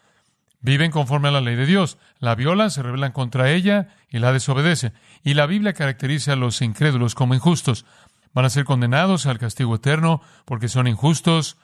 viven 0.64 0.90
conforme 0.90 1.28
a 1.28 1.30
la 1.30 1.42
ley 1.42 1.56
de 1.56 1.66
Dios, 1.66 1.99
la 2.18 2.35
violan, 2.35 2.71
se 2.71 2.83
rebelan 2.83 3.12
contra 3.12 3.50
ella 3.50 3.88
y 4.09 4.18
la 4.18 4.33
desobedecen. 4.33 4.94
Y 5.23 5.35
la 5.35 5.44
Biblia 5.44 5.75
caracteriza 5.75 6.33
a 6.33 6.37
los 6.37 6.62
incrédulos 6.62 7.14
como 7.14 7.35
injustos. 7.35 7.85
Van 8.33 8.47
a 8.47 8.50
ser 8.50 8.64
condenados 8.64 9.26
al 9.26 9.38
castigo 9.38 9.75
eterno 9.75 10.23
porque 10.47 10.68
son 10.68 10.87
injustos, 10.87 11.59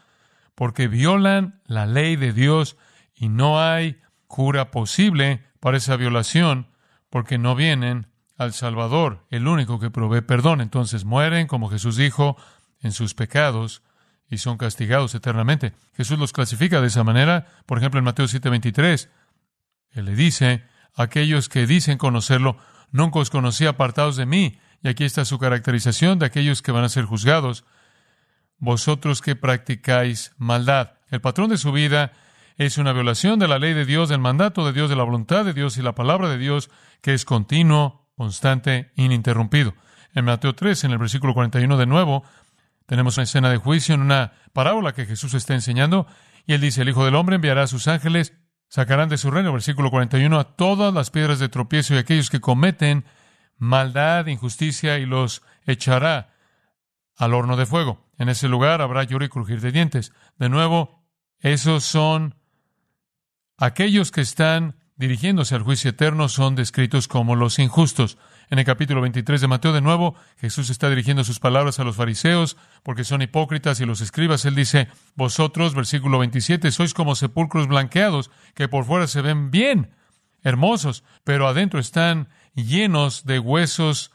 porque 0.54 0.86
violan 0.86 1.62
la 1.64 1.86
ley 1.86 2.16
de 2.16 2.34
Dios 2.34 2.76
y 3.14 3.30
no 3.30 3.58
hay 3.58 3.96
cura 4.26 4.70
posible 4.70 5.46
para 5.60 5.78
esa 5.78 5.96
violación 5.96 6.68
porque 7.08 7.38
no 7.38 7.54
vienen 7.54 8.06
al 8.36 8.52
Salvador, 8.52 9.24
el 9.30 9.48
único 9.48 9.80
que 9.80 9.90
provee 9.90 10.20
perdón. 10.20 10.60
Entonces 10.60 11.06
mueren, 11.06 11.46
como 11.46 11.70
Jesús 11.70 11.96
dijo, 11.96 12.36
en 12.82 12.92
sus 12.92 13.14
pecados 13.14 13.82
y 14.30 14.38
son 14.38 14.56
castigados 14.56 15.14
eternamente. 15.14 15.74
Jesús 15.96 16.18
los 16.18 16.32
clasifica 16.32 16.80
de 16.80 16.86
esa 16.86 17.04
manera. 17.04 17.46
Por 17.66 17.78
ejemplo, 17.78 17.98
en 17.98 18.04
Mateo 18.04 18.26
7:23, 18.26 19.08
Él 19.90 20.04
le 20.04 20.14
dice, 20.14 20.64
aquellos 20.94 21.48
que 21.48 21.66
dicen 21.66 21.98
conocerlo, 21.98 22.56
nunca 22.92 23.18
os 23.18 23.30
conocí 23.30 23.66
apartados 23.66 24.16
de 24.16 24.26
mí. 24.26 24.58
Y 24.82 24.88
aquí 24.88 25.04
está 25.04 25.24
su 25.24 25.38
caracterización 25.38 26.18
de 26.18 26.26
aquellos 26.26 26.62
que 26.62 26.72
van 26.72 26.84
a 26.84 26.88
ser 26.88 27.04
juzgados. 27.04 27.64
Vosotros 28.58 29.20
que 29.20 29.36
practicáis 29.36 30.32
maldad. 30.38 30.92
El 31.10 31.20
patrón 31.20 31.50
de 31.50 31.58
su 31.58 31.72
vida 31.72 32.12
es 32.56 32.78
una 32.78 32.92
violación 32.92 33.38
de 33.38 33.48
la 33.48 33.58
ley 33.58 33.74
de 33.74 33.84
Dios, 33.84 34.08
del 34.08 34.20
mandato 34.20 34.64
de 34.64 34.72
Dios, 34.72 34.88
de 34.88 34.96
la 34.96 35.02
voluntad 35.02 35.44
de 35.44 35.54
Dios 35.54 35.76
y 35.76 35.82
la 35.82 35.94
palabra 35.94 36.28
de 36.28 36.38
Dios, 36.38 36.70
que 37.00 37.14
es 37.14 37.24
continuo, 37.24 38.06
constante, 38.16 38.92
ininterrumpido. 38.96 39.74
En 40.12 40.24
Mateo 40.24 40.54
3, 40.54 40.84
en 40.84 40.90
el 40.90 40.98
versículo 40.98 41.34
41 41.34 41.76
de 41.76 41.86
nuevo, 41.86 42.24
tenemos 42.90 43.16
una 43.18 43.22
escena 43.22 43.50
de 43.50 43.56
juicio 43.56 43.94
en 43.94 44.00
una 44.00 44.32
parábola 44.52 44.94
que 44.94 45.06
Jesús 45.06 45.34
está 45.34 45.54
enseñando, 45.54 46.08
y 46.44 46.54
él 46.54 46.60
dice, 46.60 46.82
el 46.82 46.88
Hijo 46.88 47.04
del 47.04 47.14
Hombre 47.14 47.36
enviará 47.36 47.62
a 47.62 47.68
sus 47.68 47.86
ángeles, 47.86 48.32
sacarán 48.68 49.08
de 49.08 49.16
su 49.16 49.30
reino, 49.30 49.52
versículo 49.52 49.92
41, 49.92 50.40
a 50.40 50.56
todas 50.56 50.92
las 50.92 51.10
piedras 51.10 51.38
de 51.38 51.48
tropiezo 51.48 51.94
y 51.94 51.98
aquellos 51.98 52.30
que 52.30 52.40
cometen 52.40 53.04
maldad, 53.58 54.26
injusticia, 54.26 54.98
y 54.98 55.06
los 55.06 55.42
echará 55.66 56.34
al 57.16 57.32
horno 57.34 57.56
de 57.56 57.64
fuego. 57.64 58.10
En 58.18 58.28
ese 58.28 58.48
lugar 58.48 58.82
habrá 58.82 59.04
lloro 59.04 59.24
y 59.24 59.28
crujir 59.28 59.60
de 59.60 59.70
dientes. 59.70 60.12
De 60.36 60.48
nuevo, 60.48 61.06
esos 61.38 61.84
son 61.84 62.34
Aquellos 63.56 64.10
que 64.10 64.22
están 64.22 64.74
dirigiéndose 64.96 65.54
al 65.54 65.62
juicio 65.62 65.90
eterno 65.90 66.28
son 66.28 66.56
descritos 66.56 67.06
como 67.06 67.36
los 67.36 67.60
injustos. 67.60 68.18
En 68.50 68.58
el 68.58 68.64
capítulo 68.64 69.00
23 69.00 69.40
de 69.40 69.46
Mateo, 69.46 69.72
de 69.72 69.80
nuevo, 69.80 70.16
Jesús 70.38 70.70
está 70.70 70.90
dirigiendo 70.90 71.22
sus 71.22 71.38
palabras 71.38 71.78
a 71.78 71.84
los 71.84 71.94
fariseos 71.94 72.56
porque 72.82 73.04
son 73.04 73.22
hipócritas 73.22 73.78
y 73.78 73.86
los 73.86 74.00
escribas. 74.00 74.44
Él 74.44 74.56
dice, 74.56 74.88
vosotros, 75.14 75.72
versículo 75.72 76.18
27, 76.18 76.72
sois 76.72 76.92
como 76.92 77.14
sepulcros 77.14 77.68
blanqueados 77.68 78.32
que 78.54 78.66
por 78.66 78.84
fuera 78.84 79.06
se 79.06 79.22
ven 79.22 79.52
bien, 79.52 79.94
hermosos, 80.42 81.04
pero 81.22 81.46
adentro 81.46 81.78
están 81.78 82.28
llenos 82.56 83.24
de 83.24 83.38
huesos 83.38 84.10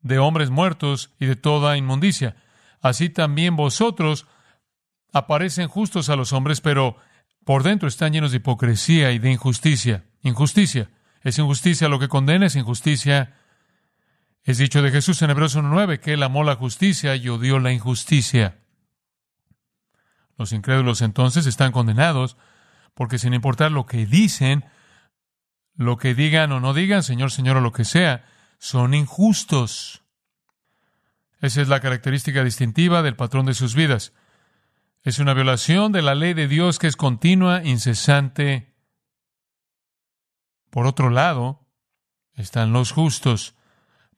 de 0.00 0.20
hombres 0.20 0.50
muertos 0.50 1.10
y 1.18 1.26
de 1.26 1.34
toda 1.34 1.76
inmundicia. 1.76 2.36
Así 2.80 3.10
también 3.10 3.56
vosotros 3.56 4.28
aparecen 5.12 5.66
justos 5.66 6.08
a 6.08 6.14
los 6.14 6.32
hombres, 6.32 6.60
pero 6.60 6.98
por 7.44 7.64
dentro 7.64 7.88
están 7.88 8.12
llenos 8.12 8.30
de 8.30 8.36
hipocresía 8.36 9.10
y 9.10 9.18
de 9.18 9.32
injusticia. 9.32 10.04
Injusticia. 10.22 10.88
Es 11.22 11.36
injusticia 11.40 11.88
lo 11.88 11.98
que 11.98 12.06
condena, 12.06 12.46
es 12.46 12.54
injusticia. 12.54 13.41
Es 14.44 14.58
dicho 14.58 14.82
de 14.82 14.90
Jesús 14.90 15.22
en 15.22 15.30
Hebreos 15.30 15.56
1.9 15.56 16.00
que 16.00 16.14
él 16.14 16.22
amó 16.22 16.42
la 16.42 16.56
justicia 16.56 17.14
y 17.14 17.28
odió 17.28 17.60
la 17.60 17.72
injusticia. 17.72 18.58
Los 20.36 20.52
incrédulos 20.52 21.00
entonces 21.00 21.46
están 21.46 21.70
condenados 21.70 22.36
porque 22.94 23.18
sin 23.18 23.34
importar 23.34 23.70
lo 23.70 23.86
que 23.86 24.04
dicen, 24.04 24.64
lo 25.76 25.96
que 25.96 26.14
digan 26.14 26.50
o 26.52 26.60
no 26.60 26.74
digan, 26.74 27.02
Señor, 27.02 27.30
Señor 27.30 27.56
o 27.56 27.60
lo 27.60 27.72
que 27.72 27.84
sea, 27.84 28.24
son 28.58 28.94
injustos. 28.94 30.02
Esa 31.40 31.62
es 31.62 31.68
la 31.68 31.80
característica 31.80 32.42
distintiva 32.42 33.02
del 33.02 33.16
patrón 33.16 33.46
de 33.46 33.54
sus 33.54 33.74
vidas. 33.74 34.12
Es 35.02 35.18
una 35.18 35.34
violación 35.34 35.92
de 35.92 36.02
la 36.02 36.14
ley 36.14 36.34
de 36.34 36.48
Dios 36.48 36.78
que 36.78 36.86
es 36.86 36.96
continua, 36.96 37.62
incesante. 37.64 38.74
Por 40.70 40.86
otro 40.86 41.10
lado, 41.10 41.66
están 42.34 42.72
los 42.72 42.92
justos, 42.92 43.56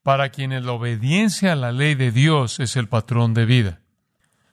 para 0.05 0.29
quienes 0.29 0.63
la 0.63 0.73
obediencia 0.73 1.55
a 1.55 1.57
la 1.57 1.73
ley 1.73 1.95
de 1.95 2.13
Dios 2.13 2.61
es 2.61 2.77
el 2.77 2.89
patrón 2.89 3.33
de 3.33 3.47
vida. 3.47 3.81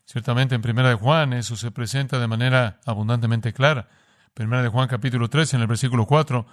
Ciertamente 0.05 0.55
en 0.55 0.61
Primera 0.61 0.87
de 0.87 0.95
Juan 0.95 1.33
eso 1.33 1.57
se 1.57 1.71
presenta 1.71 2.19
de 2.19 2.27
manera 2.27 2.79
abundantemente 2.85 3.51
clara. 3.51 3.89
Primera 4.33 4.63
de 4.63 4.69
Juan 4.69 4.87
capítulo 4.87 5.29
3 5.29 5.55
en 5.55 5.61
el 5.61 5.67
versículo 5.67 6.05
4, 6.05 6.45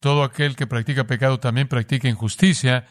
todo 0.00 0.24
aquel 0.24 0.56
que 0.56 0.66
practica 0.66 1.06
pecado 1.06 1.38
también 1.38 1.68
practica 1.68 2.08
injusticia, 2.08 2.86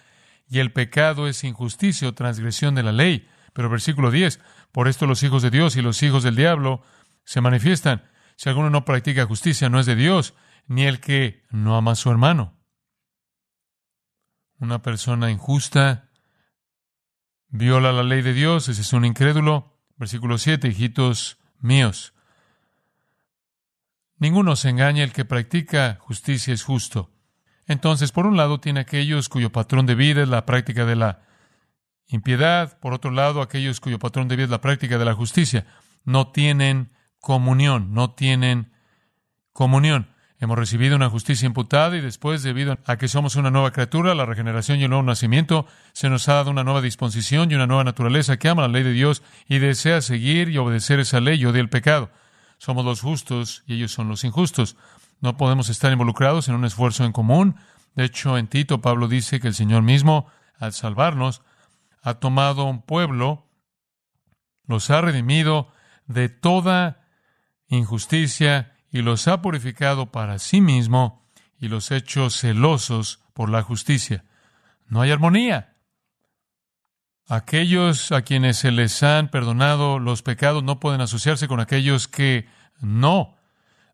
y 0.48 0.60
el 0.60 0.72
pecado 0.72 1.28
es 1.28 1.44
injusticia 1.44 2.08
o 2.08 2.14
transgresión 2.14 2.74
de 2.74 2.84
la 2.84 2.94
ley. 2.94 3.28
Pero 3.52 3.70
versículo 3.70 4.12
10, 4.12 4.40
por 4.72 4.88
esto 4.88 5.08
los 5.08 5.24
hijos 5.24 5.42
de 5.42 5.50
Dios 5.50 5.76
y 5.76 5.82
los 5.82 6.02
hijos 6.04 6.24
del 6.24 6.38
diablo 6.38 6.82
se 7.26 7.42
manifiestan. 7.42 8.04
Si 8.38 8.48
alguno 8.48 8.70
no 8.70 8.86
practica 8.86 9.26
justicia, 9.26 9.68
no 9.68 9.82
es 9.82 9.86
de 9.86 9.98
Dios, 9.98 10.36
ni 10.68 10.86
el 10.86 11.02
que 11.02 11.44
no 11.52 11.76
ama 11.76 11.92
a 11.92 11.96
su 11.96 12.10
hermano. 12.10 12.59
Una 14.60 14.82
persona 14.82 15.32
injusta 15.32 16.10
viola 17.48 17.92
la 17.92 18.04
ley 18.04 18.22
de 18.22 18.34
Dios, 18.34 18.68
ese 18.68 18.82
es 18.82 18.94
un 18.94 19.06
incrédulo. 19.06 19.78
Versículo 19.96 20.38
7, 20.38 20.68
hijitos 20.68 21.40
míos. 21.60 22.14
Ninguno 24.18 24.56
se 24.56 24.70
engaña, 24.70 25.04
el 25.04 25.14
que 25.14 25.26
practica 25.26 25.98
justicia 26.02 26.54
es 26.54 26.64
justo. 26.64 27.10
Entonces, 27.68 28.12
por 28.12 28.26
un 28.26 28.36
lado, 28.36 28.60
tiene 28.60 28.82
aquellos 28.82 29.30
cuyo 29.30 29.52
patrón 29.52 29.86
de 29.86 29.96
vida 29.96 30.24
es 30.24 30.30
la 30.30 30.46
práctica 30.46 30.86
de 30.86 30.96
la 30.96 31.22
impiedad, 32.08 32.80
por 32.80 32.94
otro 32.94 33.12
lado, 33.12 33.42
aquellos 33.42 33.80
cuyo 33.80 34.00
patrón 34.00 34.28
de 34.28 34.36
vida 34.36 34.46
es 34.46 34.52
la 34.52 34.62
práctica 34.62 34.98
de 34.98 35.06
la 35.06 35.14
justicia, 35.14 35.66
no 36.04 36.32
tienen 36.32 36.92
comunión, 37.20 37.94
no 37.94 38.12
tienen 38.12 38.74
comunión. 39.54 40.10
Hemos 40.42 40.58
recibido 40.58 40.96
una 40.96 41.10
justicia 41.10 41.46
imputada 41.46 41.98
y 41.98 42.02
después, 42.02 42.44
debido 42.44 42.78
a 42.86 42.96
que 42.96 43.10
somos 43.10 43.36
una 43.36 43.52
nueva 43.52 43.72
criatura, 43.72 44.16
la 44.16 44.26
regeneración 44.26 44.80
y 44.80 44.84
el 44.84 44.90
nuevo 44.90 45.04
nacimiento, 45.04 45.68
se 45.92 46.10
nos 46.10 46.30
ha 46.30 46.36
dado 46.36 46.50
una 46.50 46.64
nueva 46.64 46.82
disposición 46.82 47.52
y 47.52 47.56
una 47.56 47.68
nueva 47.68 47.84
naturaleza 47.84 48.38
que 48.38 48.48
ama 48.48 48.62
la 48.62 48.70
ley 48.70 48.84
de 48.84 48.94
Dios 48.94 49.22
y 49.50 49.60
desea 49.60 50.00
seguir 50.00 50.48
y 50.48 50.58
obedecer 50.58 51.02
esa 51.02 51.20
ley 51.20 51.42
y 51.42 51.46
odia 51.46 51.60
el 51.60 51.68
pecado. 51.68 52.10
Somos 52.58 52.86
los 52.86 53.02
justos 53.02 53.64
y 53.68 53.76
ellos 53.76 53.92
son 53.92 54.08
los 54.08 54.24
injustos. 54.24 54.78
No 55.20 55.36
podemos 55.36 55.68
estar 55.68 55.92
involucrados 55.92 56.48
en 56.48 56.56
un 56.56 56.64
esfuerzo 56.64 57.04
en 57.04 57.12
común. 57.12 57.58
De 57.96 58.06
hecho, 58.06 58.38
en 58.38 58.48
Tito, 58.48 58.80
Pablo 58.80 59.10
dice 59.10 59.42
que 59.42 59.50
el 59.50 59.56
Señor 59.56 59.82
mismo, 59.82 60.28
al 60.58 60.72
salvarnos, 60.72 61.42
ha 62.02 62.14
tomado 62.14 62.64
un 62.64 62.82
pueblo, 62.82 63.46
los 64.68 64.90
ha 64.90 65.02
redimido 65.02 65.74
de 66.08 66.30
toda 66.30 67.02
injusticia 67.68 68.79
y 68.92 69.02
los 69.02 69.28
ha 69.28 69.42
purificado 69.42 70.12
para 70.12 70.40
sí 70.40 70.62
mismo 70.62 71.24
y 71.60 71.68
los 71.68 71.92
ha 71.92 71.98
hecho 71.98 72.30
celosos 72.30 73.20
por 73.34 73.50
la 73.50 73.62
justicia. 73.62 74.24
No 74.88 75.02
hay 75.02 75.12
armonía. 75.12 75.76
Aquellos 77.28 78.12
a 78.12 78.24
quienes 78.24 78.58
se 78.58 78.72
les 78.72 79.04
han 79.04 79.30
perdonado 79.30 80.00
los 80.00 80.24
pecados 80.24 80.64
no 80.64 80.80
pueden 80.80 81.02
asociarse 81.02 81.48
con 81.48 81.60
aquellos 81.60 82.08
que 82.08 82.48
no. 82.82 83.38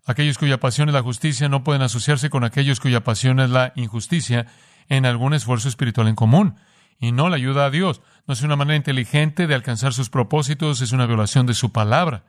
Aquellos 0.05 0.37
cuya 0.37 0.59
pasión 0.59 0.87
es 0.87 0.93
la 0.93 1.01
justicia 1.01 1.49
no 1.49 1.63
pueden 1.63 1.81
asociarse 1.81 2.29
con 2.29 2.43
aquellos 2.43 2.79
cuya 2.79 3.03
pasión 3.03 3.39
es 3.39 3.49
la 3.49 3.73
injusticia 3.75 4.45
en 4.87 5.05
algún 5.05 5.33
esfuerzo 5.33 5.67
espiritual 5.67 6.07
en 6.07 6.15
común. 6.15 6.55
Y 6.97 7.11
no 7.11 7.27
la 7.27 7.35
ayuda 7.35 7.65
a 7.65 7.71
Dios. 7.71 8.01
No 8.25 8.33
es 8.33 8.41
una 8.41 8.55
manera 8.55 8.77
inteligente 8.77 9.47
de 9.47 9.55
alcanzar 9.55 9.93
sus 9.93 10.09
propósitos, 10.09 10.79
es 10.79 10.93
una 10.93 11.05
violación 11.05 11.45
de 11.45 11.55
su 11.55 11.73
palabra. 11.73 12.23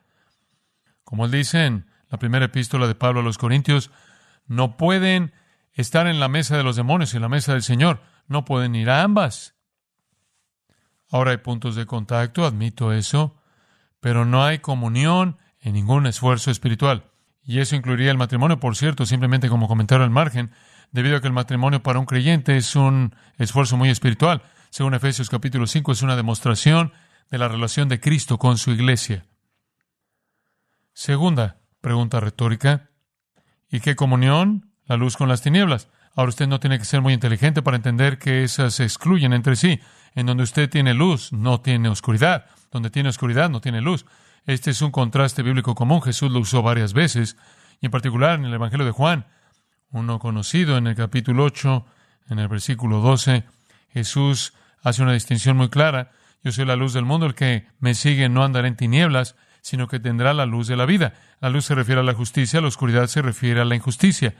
Como 1.05 1.26
él 1.26 1.31
dice 1.31 1.85
la 2.11 2.19
primera 2.19 2.47
epístola 2.47 2.87
de 2.87 2.95
Pablo 2.95 3.21
a 3.21 3.23
los 3.23 3.38
Corintios, 3.38 3.90
no 4.47 4.77
pueden 4.77 5.33
estar 5.73 6.07
en 6.07 6.21
la 6.21 6.29
mesa 6.29 6.57
de 6.57 6.62
los 6.62 6.77
demonios 6.77 7.12
y 7.12 7.16
en 7.16 7.23
la 7.23 7.29
mesa 7.29 7.53
del 7.53 7.62
Señor. 7.62 8.01
No 8.29 8.45
pueden 8.45 8.75
ir 8.75 8.90
a 8.90 9.03
ambas. 9.03 9.55
Ahora 11.11 11.33
hay 11.33 11.37
puntos 11.38 11.77
de 11.77 11.87
contacto, 11.87 12.45
admito 12.45 12.92
eso, 12.92 13.37
pero 14.01 14.25
no 14.25 14.45
hay 14.45 14.59
comunión 14.59 15.38
en 15.61 15.75
ningún 15.75 16.07
esfuerzo 16.07 16.51
espiritual. 16.51 17.05
Y 17.45 17.61
eso 17.61 17.77
incluiría 17.77 18.11
el 18.11 18.19
matrimonio, 18.19 18.59
por 18.59 18.77
cierto, 18.77 19.07
simplemente 19.07 19.49
como 19.49 19.69
comentario 19.69 20.05
al 20.05 20.11
margen, 20.11 20.51
debido 20.90 21.16
a 21.16 21.21
que 21.21 21.29
el 21.29 21.33
matrimonio 21.33 21.83
para 21.83 21.99
un 21.99 22.07
creyente 22.07 22.57
es 22.57 22.75
un 22.75 23.14
esfuerzo 23.38 23.77
muy 23.77 23.88
espiritual. 23.88 24.42
Según 24.71 24.95
Efesios 24.95 25.31
capítulo 25.31 25.66
5, 25.66 25.92
es 25.92 26.03
una 26.03 26.16
demostración 26.16 26.92
de 27.31 27.38
la 27.38 27.49
relación 27.49 27.88
de 27.88 28.01
Cristo 28.01 28.38
con 28.38 28.59
su 28.59 28.73
iglesia. 28.73 29.27
Segunda 30.92 31.59
pregunta 31.87 32.18
retórica. 32.18 32.90
¿Y 33.70 33.79
qué 33.79 33.94
comunión? 33.94 34.72
La 34.87 34.96
luz 34.96 35.16
con 35.16 35.29
las 35.29 35.42
tinieblas. 35.42 35.88
Ahora 36.16 36.31
usted 36.31 36.49
no 36.49 36.59
tiene 36.59 36.81
que 36.81 36.85
ser 36.85 37.01
muy 37.01 37.12
inteligente 37.12 37.62
para 37.62 37.77
entender 37.77 38.18
que 38.18 38.42
esas 38.42 38.75
se 38.75 38.83
excluyen 38.83 39.33
entre 39.33 39.55
sí. 39.55 39.79
En 40.16 40.27
donde 40.27 40.42
usted 40.42 40.68
tiene 40.68 40.94
luz, 40.94 41.33
no 41.33 41.61
tiene 41.61 41.88
oscuridad. 41.88 42.46
Donde 42.72 42.90
tiene 42.90 43.11
oscuridad, 43.11 43.51
no 43.51 43.61
tiene 43.61 43.83
luz. 43.83 44.05
Este 44.46 44.72
es 44.72 44.83
un 44.83 44.90
contraste 44.90 45.44
bíblico 45.44 45.77
común. 45.77 46.03
Jesús 46.03 46.29
lo 46.33 46.40
usó 46.40 46.61
varias 46.61 46.92
veces, 46.92 47.37
y 47.81 47.87
en 47.87 47.92
particular 47.92 48.37
en 48.40 48.46
el 48.46 48.55
Evangelio 48.55 48.85
de 48.85 48.90
Juan, 48.90 49.29
uno 49.92 50.18
conocido 50.18 50.79
en 50.79 50.88
el 50.88 50.96
capítulo 50.96 51.44
8, 51.44 51.87
en 52.31 52.40
el 52.40 52.49
versículo 52.49 52.99
12. 53.01 53.44
Jesús 53.90 54.55
hace 54.83 55.05
una 55.05 55.12
distinción 55.12 55.57
muy 55.57 55.68
clara. 55.68 56.11
Yo 56.42 56.51
soy 56.51 56.64
la 56.64 56.75
luz 56.75 56.94
del 56.94 57.05
mundo. 57.05 57.27
El 57.27 57.37
que 57.37 57.68
me 57.79 57.94
sigue 57.94 58.29
no 58.29 58.42
andará 58.42 58.66
en 58.66 58.75
tinieblas, 58.75 59.37
sino 59.66 59.88
que 59.88 59.98
tendrá 59.98 60.33
la 60.33 60.46
luz 60.46 60.68
de 60.68 60.76
la 60.76 60.87
vida. 60.87 61.14
La 61.40 61.50
luz 61.50 61.64
se 61.64 61.74
refiere 61.74 62.00
a 62.00 62.05
la 62.05 62.14
justicia, 62.14 62.61
la 62.61 62.68
oscuridad 62.68 63.09
se 63.09 63.20
refiere 63.20 63.61
a 63.61 63.64
la 63.64 63.74
injusticia. 63.74 64.37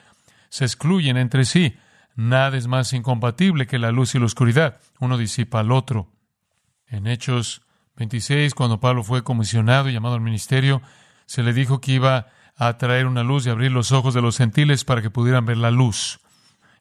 Se 0.51 0.65
excluyen 0.65 1.17
entre 1.17 1.45
sí. 1.45 1.77
Nada 2.15 2.57
es 2.57 2.69
más 2.69 2.93
incompatible 2.93 3.67
que 3.67 3.81
la 3.81 3.91
luz 3.91 4.15
y 4.15 4.21
la 4.21 4.27
oscuridad. 4.27 4.79
Uno 5.01 5.19
disipa 5.19 5.59
al 5.59 5.73
otro. 5.73 6.13
En 6.87 7.09
Hechos 7.09 7.63
26, 7.97 8.55
cuando 8.55 8.79
Pablo 8.79 9.03
fue 9.03 9.25
comisionado 9.25 9.89
y 9.89 9.95
llamado 9.95 10.15
al 10.15 10.21
ministerio, 10.21 10.81
se 11.25 11.43
le 11.43 11.53
dijo 11.53 11.81
que 11.81 11.91
iba 11.91 12.29
a 12.55 12.79
traer 12.79 13.09
una 13.09 13.25
luz 13.25 13.47
y 13.47 13.51
abrir 13.51 13.73
los 13.73 13.91
ojos 13.91 14.15
de 14.15 14.23
los 14.23 14.39
gentiles 14.39 14.85
para 14.85 15.03
que 15.03 15.11
pudieran 15.11 15.45
ver 15.45 15.57
la 15.57 15.73
luz. 15.73 16.21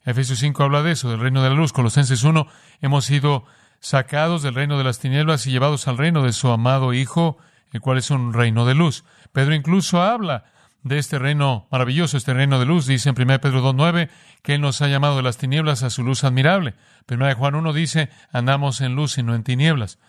Efesios 0.03 0.37
5 0.37 0.63
habla 0.63 0.83
de 0.83 0.91
eso, 0.91 1.09
del 1.09 1.19
reino 1.19 1.41
de 1.41 1.49
la 1.49 1.55
luz. 1.55 1.73
Colosenses 1.73 2.23
1, 2.23 2.45
hemos 2.81 3.05
sido 3.05 3.45
sacados 3.79 4.43
del 4.43 4.53
reino 4.53 4.77
de 4.77 4.83
las 4.83 4.99
tinieblas 4.99 5.47
y 5.47 5.51
llevados 5.51 5.87
al 5.87 5.97
reino 5.97 6.21
de 6.21 6.31
su 6.31 6.49
amado 6.49 6.93
Hijo, 6.93 7.39
el 7.71 7.81
cual 7.81 7.97
es 7.97 8.11
un 8.11 8.33
reino 8.33 8.65
de 8.65 8.75
luz. 8.75 9.03
Pedro 9.31 9.53
incluso 9.53 10.01
habla 10.01 10.45
de 10.83 10.99
este 10.99 11.17
reino 11.17 11.67
maravilloso, 11.71 12.15
este 12.15 12.33
reino 12.33 12.59
de 12.59 12.65
luz. 12.65 12.85
Dice 12.85 13.09
en 13.09 13.15
1 13.19 13.41
Pedro 13.41 13.63
2.9 13.73 14.09
que 14.43 14.55
Él 14.55 14.61
nos 14.61 14.81
ha 14.81 14.87
llamado 14.87 15.17
de 15.17 15.23
las 15.23 15.37
tinieblas 15.37 15.83
a 15.83 15.89
su 15.89 16.03
luz 16.03 16.23
admirable. 16.23 16.75
1 17.09 17.35
Juan 17.35 17.55
1 17.55 17.73
dice, 17.73 18.09
andamos 18.31 18.81
en 18.81 18.95
luz 18.95 19.17
y 19.17 19.23
no 19.23 19.33
en 19.35 19.43
tinieblas. 19.43 19.99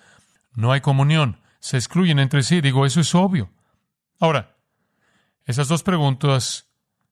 No 0.55 0.73
hay 0.73 0.81
comunión, 0.81 1.41
se 1.61 1.79
excluyen 1.79 2.19
entre 2.19 2.43
sí. 2.43 2.61
Digo, 2.61 2.85
eso 2.87 3.01
es 3.01 3.15
obvio. 3.15 3.51
Ahora, 4.21 4.57
esas 5.45 5.69
dos 5.69 5.83
preguntas 5.83 6.69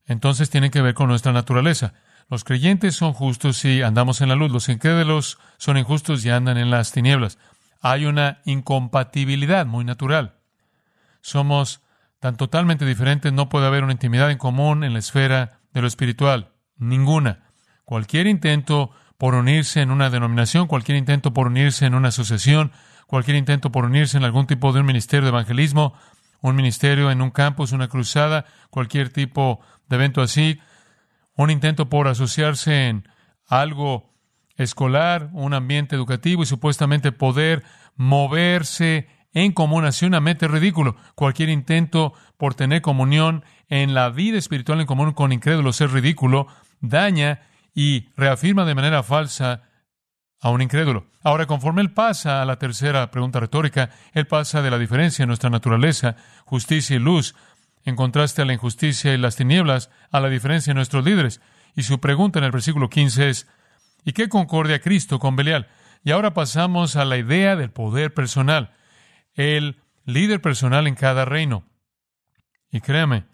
entonces 0.06 0.50
tienen 0.50 0.70
que 0.70 0.82
ver 0.82 0.94
con 0.94 1.08
nuestra 1.08 1.32
naturaleza. 1.32 1.94
Los 2.28 2.44
creyentes 2.44 2.96
son 2.96 3.12
justos 3.12 3.64
y 3.64 3.82
andamos 3.82 4.20
en 4.20 4.28
la 4.28 4.34
luz. 4.34 4.50
Los 4.50 4.68
incrédulos 4.68 5.38
son 5.58 5.76
injustos 5.76 6.24
y 6.24 6.30
andan 6.30 6.58
en 6.58 6.70
las 6.70 6.92
tinieblas. 6.92 7.38
Hay 7.86 8.06
una 8.06 8.40
incompatibilidad 8.46 9.66
muy 9.66 9.84
natural. 9.84 10.36
Somos 11.20 11.82
tan 12.18 12.38
totalmente 12.38 12.86
diferentes, 12.86 13.30
no 13.30 13.50
puede 13.50 13.66
haber 13.66 13.84
una 13.84 13.92
intimidad 13.92 14.30
en 14.30 14.38
común 14.38 14.84
en 14.84 14.94
la 14.94 15.00
esfera 15.00 15.60
de 15.74 15.82
lo 15.82 15.86
espiritual. 15.86 16.52
Ninguna. 16.78 17.44
Cualquier 17.84 18.26
intento 18.26 18.92
por 19.18 19.34
unirse 19.34 19.82
en 19.82 19.90
una 19.90 20.08
denominación, 20.08 20.66
cualquier 20.66 20.96
intento 20.96 21.34
por 21.34 21.48
unirse 21.48 21.84
en 21.84 21.94
una 21.94 22.08
asociación, 22.08 22.72
cualquier 23.06 23.36
intento 23.36 23.70
por 23.70 23.84
unirse 23.84 24.16
en 24.16 24.24
algún 24.24 24.46
tipo 24.46 24.72
de 24.72 24.80
un 24.80 24.86
ministerio 24.86 25.24
de 25.24 25.28
evangelismo, 25.28 25.92
un 26.40 26.56
ministerio 26.56 27.10
en 27.10 27.20
un 27.20 27.32
campus, 27.32 27.72
una 27.72 27.88
cruzada, 27.88 28.46
cualquier 28.70 29.10
tipo 29.10 29.60
de 29.90 29.96
evento 29.96 30.22
así, 30.22 30.58
un 31.36 31.50
intento 31.50 31.90
por 31.90 32.08
asociarse 32.08 32.88
en 32.88 33.06
algo 33.46 34.13
escolar, 34.56 35.30
un 35.32 35.54
ambiente 35.54 35.96
educativo 35.96 36.42
y 36.42 36.46
supuestamente 36.46 37.12
poder 37.12 37.64
moverse 37.96 39.08
en 39.32 39.52
común 39.52 39.84
hacia 39.84 40.08
una 40.08 40.20
meta 40.20 40.46
ridículo. 40.46 40.96
Cualquier 41.14 41.48
intento 41.48 42.14
por 42.36 42.54
tener 42.54 42.82
comunión 42.82 43.44
en 43.68 43.94
la 43.94 44.10
vida 44.10 44.38
espiritual 44.38 44.80
en 44.80 44.86
común 44.86 45.12
con 45.12 45.32
incrédulos 45.32 45.80
es 45.80 45.90
ridículo, 45.90 46.46
daña 46.80 47.42
y 47.74 48.08
reafirma 48.16 48.64
de 48.64 48.74
manera 48.74 49.02
falsa 49.02 49.62
a 50.40 50.50
un 50.50 50.62
incrédulo. 50.62 51.06
Ahora, 51.22 51.46
conforme 51.46 51.82
él 51.82 51.92
pasa 51.92 52.42
a 52.42 52.44
la 52.44 52.58
tercera 52.58 53.10
pregunta 53.10 53.40
retórica, 53.40 53.90
él 54.12 54.26
pasa 54.26 54.62
de 54.62 54.70
la 54.70 54.78
diferencia 54.78 55.22
en 55.22 55.28
nuestra 55.28 55.50
naturaleza, 55.50 56.16
justicia 56.44 56.96
y 56.96 56.98
luz, 56.98 57.34
en 57.84 57.96
contraste 57.96 58.42
a 58.42 58.44
la 58.44 58.52
injusticia 58.52 59.12
y 59.12 59.18
las 59.18 59.36
tinieblas, 59.36 59.90
a 60.10 60.20
la 60.20 60.28
diferencia 60.28 60.70
en 60.70 60.76
nuestros 60.76 61.04
líderes. 61.04 61.40
Y 61.74 61.82
su 61.82 61.98
pregunta 61.98 62.38
en 62.38 62.44
el 62.44 62.52
versículo 62.52 62.88
15 62.88 63.28
es, 63.30 63.48
¿y 64.04 64.12
qué 64.12 64.28
concordia 64.28 64.80
Cristo 64.80 65.18
con 65.18 65.36
Belial? 65.36 65.68
Y 66.02 66.10
ahora 66.10 66.34
pasamos 66.34 66.96
a 66.96 67.04
la 67.04 67.16
idea 67.16 67.56
del 67.56 67.70
poder 67.70 68.12
personal 68.12 68.74
el 69.34 69.82
líder 70.04 70.40
personal 70.40 70.86
en 70.86 70.94
cada 70.94 71.24
reino. 71.24 71.64
Y 72.70 72.80
créame, 72.80 73.26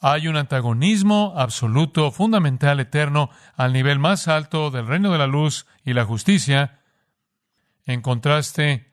hay 0.00 0.28
un 0.28 0.36
antagonismo 0.36 1.34
absoluto, 1.36 2.10
fundamental, 2.10 2.80
eterno, 2.80 3.30
al 3.54 3.72
nivel 3.72 3.98
más 3.98 4.28
alto 4.28 4.70
del 4.70 4.86
reino 4.86 5.12
de 5.12 5.18
la 5.18 5.26
luz 5.26 5.66
y 5.84 5.94
la 5.94 6.04
justicia, 6.04 6.80
en 7.84 8.02
contraste 8.02 8.92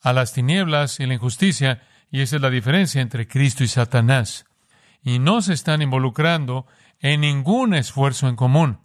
a 0.00 0.12
las 0.12 0.32
tinieblas 0.32 1.00
y 1.00 1.06
la 1.06 1.14
injusticia, 1.14 1.82
y 2.10 2.22
esa 2.22 2.36
es 2.36 2.42
la 2.42 2.50
diferencia 2.50 3.02
entre 3.02 3.28
Cristo 3.28 3.64
y 3.64 3.68
Satanás. 3.68 4.46
Y 5.02 5.18
no 5.18 5.42
se 5.42 5.52
están 5.52 5.82
involucrando 5.82 6.66
en 7.00 7.20
ningún 7.20 7.74
esfuerzo 7.74 8.28
en 8.28 8.36
común. 8.36 8.80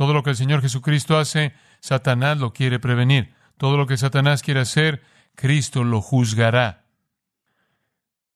Todo 0.00 0.14
lo 0.14 0.22
que 0.22 0.30
el 0.30 0.36
Señor 0.36 0.62
Jesucristo 0.62 1.18
hace, 1.18 1.52
Satanás 1.80 2.38
lo 2.38 2.54
quiere 2.54 2.78
prevenir. 2.78 3.34
Todo 3.58 3.76
lo 3.76 3.86
que 3.86 3.98
Satanás 3.98 4.40
quiere 4.40 4.60
hacer, 4.60 5.02
Cristo 5.34 5.84
lo 5.84 6.00
juzgará. 6.00 6.86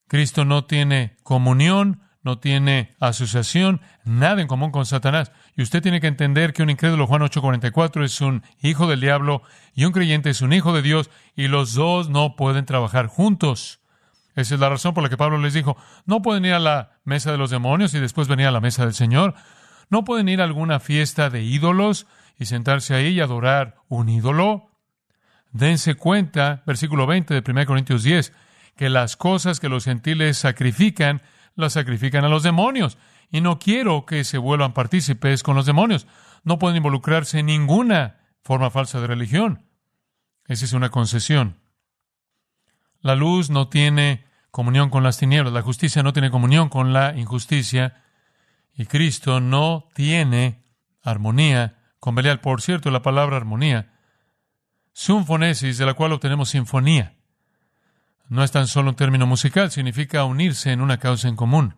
Cristo 0.07 0.45
no 0.45 0.67
tiene 0.67 1.17
comunión, 1.23 2.03
no 2.23 2.39
tiene 2.39 2.95
asociación, 3.01 3.81
nada 4.05 4.43
en 4.43 4.47
común 4.47 4.73
con 4.73 4.85
Satanás. 4.85 5.33
Y 5.57 5.63
usted 5.63 5.83
tiene 5.83 6.03
que 6.03 6.07
entender 6.07 6.53
que 6.53 6.63
un 6.63 6.69
incrédulo, 6.69 7.07
Juan 7.07 7.23
8:44, 7.23 8.05
es 8.05 8.21
un 8.21 8.43
hijo 8.61 8.87
del 8.87 9.01
diablo 9.01 9.41
y 9.75 9.87
un 9.87 9.93
creyente 9.93 10.29
es 10.29 10.43
un 10.43 10.53
hijo 10.53 10.75
de 10.75 10.83
Dios 10.83 11.09
y 11.35 11.49
los 11.49 11.73
dos 11.73 12.11
no 12.11 12.37
pueden 12.37 12.67
trabajar 12.67 13.07
juntos. 13.07 13.81
Esa 14.37 14.55
es 14.57 14.61
la 14.61 14.69
razón 14.69 14.93
por 14.93 15.03
la 15.03 15.09
que 15.09 15.17
Pablo 15.17 15.39
les 15.39 15.55
dijo, 15.55 15.79
no 16.05 16.21
pueden 16.21 16.45
ir 16.45 16.53
a 16.53 16.59
la 16.59 16.99
mesa 17.05 17.33
de 17.33 17.39
los 17.39 17.49
demonios 17.49 17.95
y 17.95 18.01
después 18.01 18.29
venir 18.29 18.49
a 18.49 18.51
la 18.51 18.61
mesa 18.61 18.85
del 18.85 18.93
Señor. 18.93 19.35
No 19.91 20.05
pueden 20.05 20.29
ir 20.29 20.41
a 20.41 20.45
alguna 20.45 20.81
fiesta 20.81 21.31
de 21.31 21.43
ídolos 21.43 22.07
y 22.39 22.47
sentarse 22.47 22.95
ahí 22.95 23.09
y 23.09 23.21
adorar 23.21 23.77
un 23.89 24.09
ídolo. 24.09 24.71
Dense 25.53 25.95
cuenta, 25.95 26.63
versículo 26.67 27.07
20 27.07 27.41
de 27.41 27.51
1 27.51 27.67
Corintios 27.67 28.03
10, 28.03 28.33
que 28.77 28.89
las 28.89 29.17
cosas 29.17 29.61
que 29.61 29.69
los 29.69 29.85
gentiles 29.85 30.39
sacrifican, 30.39 31.23
las 31.55 31.75
sacrifican 31.75 32.25
a 32.25 32.29
los 32.29 32.43
demonios. 32.43 32.99
Y 33.31 33.41
no 33.41 33.59
quiero 33.59 34.05
que 34.07 34.25
se 34.25 34.39
vuelvan 34.39 34.75
partícipes 34.75 35.43
con 35.43 35.57
los 35.57 35.67
demonios. 35.67 36.07
No 36.43 36.59
pueden 36.59 36.77
involucrarse 36.77 37.39
en 37.39 37.47
ninguna 37.47 38.21
forma 38.43 38.71
falsa 38.71 39.01
de 39.01 39.07
religión. 39.07 39.67
Esa 40.47 40.65
es 40.65 40.73
una 40.73 40.91
concesión. 40.91 41.61
La 43.01 43.15
luz 43.15 43.51
no 43.51 43.69
tiene 43.69 44.25
comunión 44.51 44.89
con 44.89 45.03
las 45.03 45.19
tinieblas, 45.19 45.53
la 45.53 45.63
justicia 45.63 46.03
no 46.03 46.13
tiene 46.13 46.31
comunión 46.31 46.69
con 46.69 46.93
la 46.93 47.17
injusticia, 47.17 48.04
y 48.77 48.87
Cristo 48.87 49.41
no 49.41 49.89
tiene 49.95 50.65
armonía 51.03 51.79
con 52.01 52.15
Belial. 52.15 52.41
Por 52.41 52.63
cierto, 52.63 52.91
la 52.91 53.03
palabra 53.03 53.37
armonía 53.37 53.95
Sinfonesis, 54.95 55.77
de 55.77 55.87
la 55.87 55.95
cual 55.95 56.13
obtenemos 56.13 56.51
sinfonía. 56.51 57.17
No 58.29 58.45
es 58.45 58.53
tan 58.53 58.69
solo 58.69 58.91
un 58.91 58.97
término 58.97 59.27
musical, 59.27 59.71
significa 59.71 60.25
unirse 60.25 60.71
en 60.71 60.81
una 60.81 60.99
causa 60.99 61.29
en 61.29 61.37
común. 61.37 61.75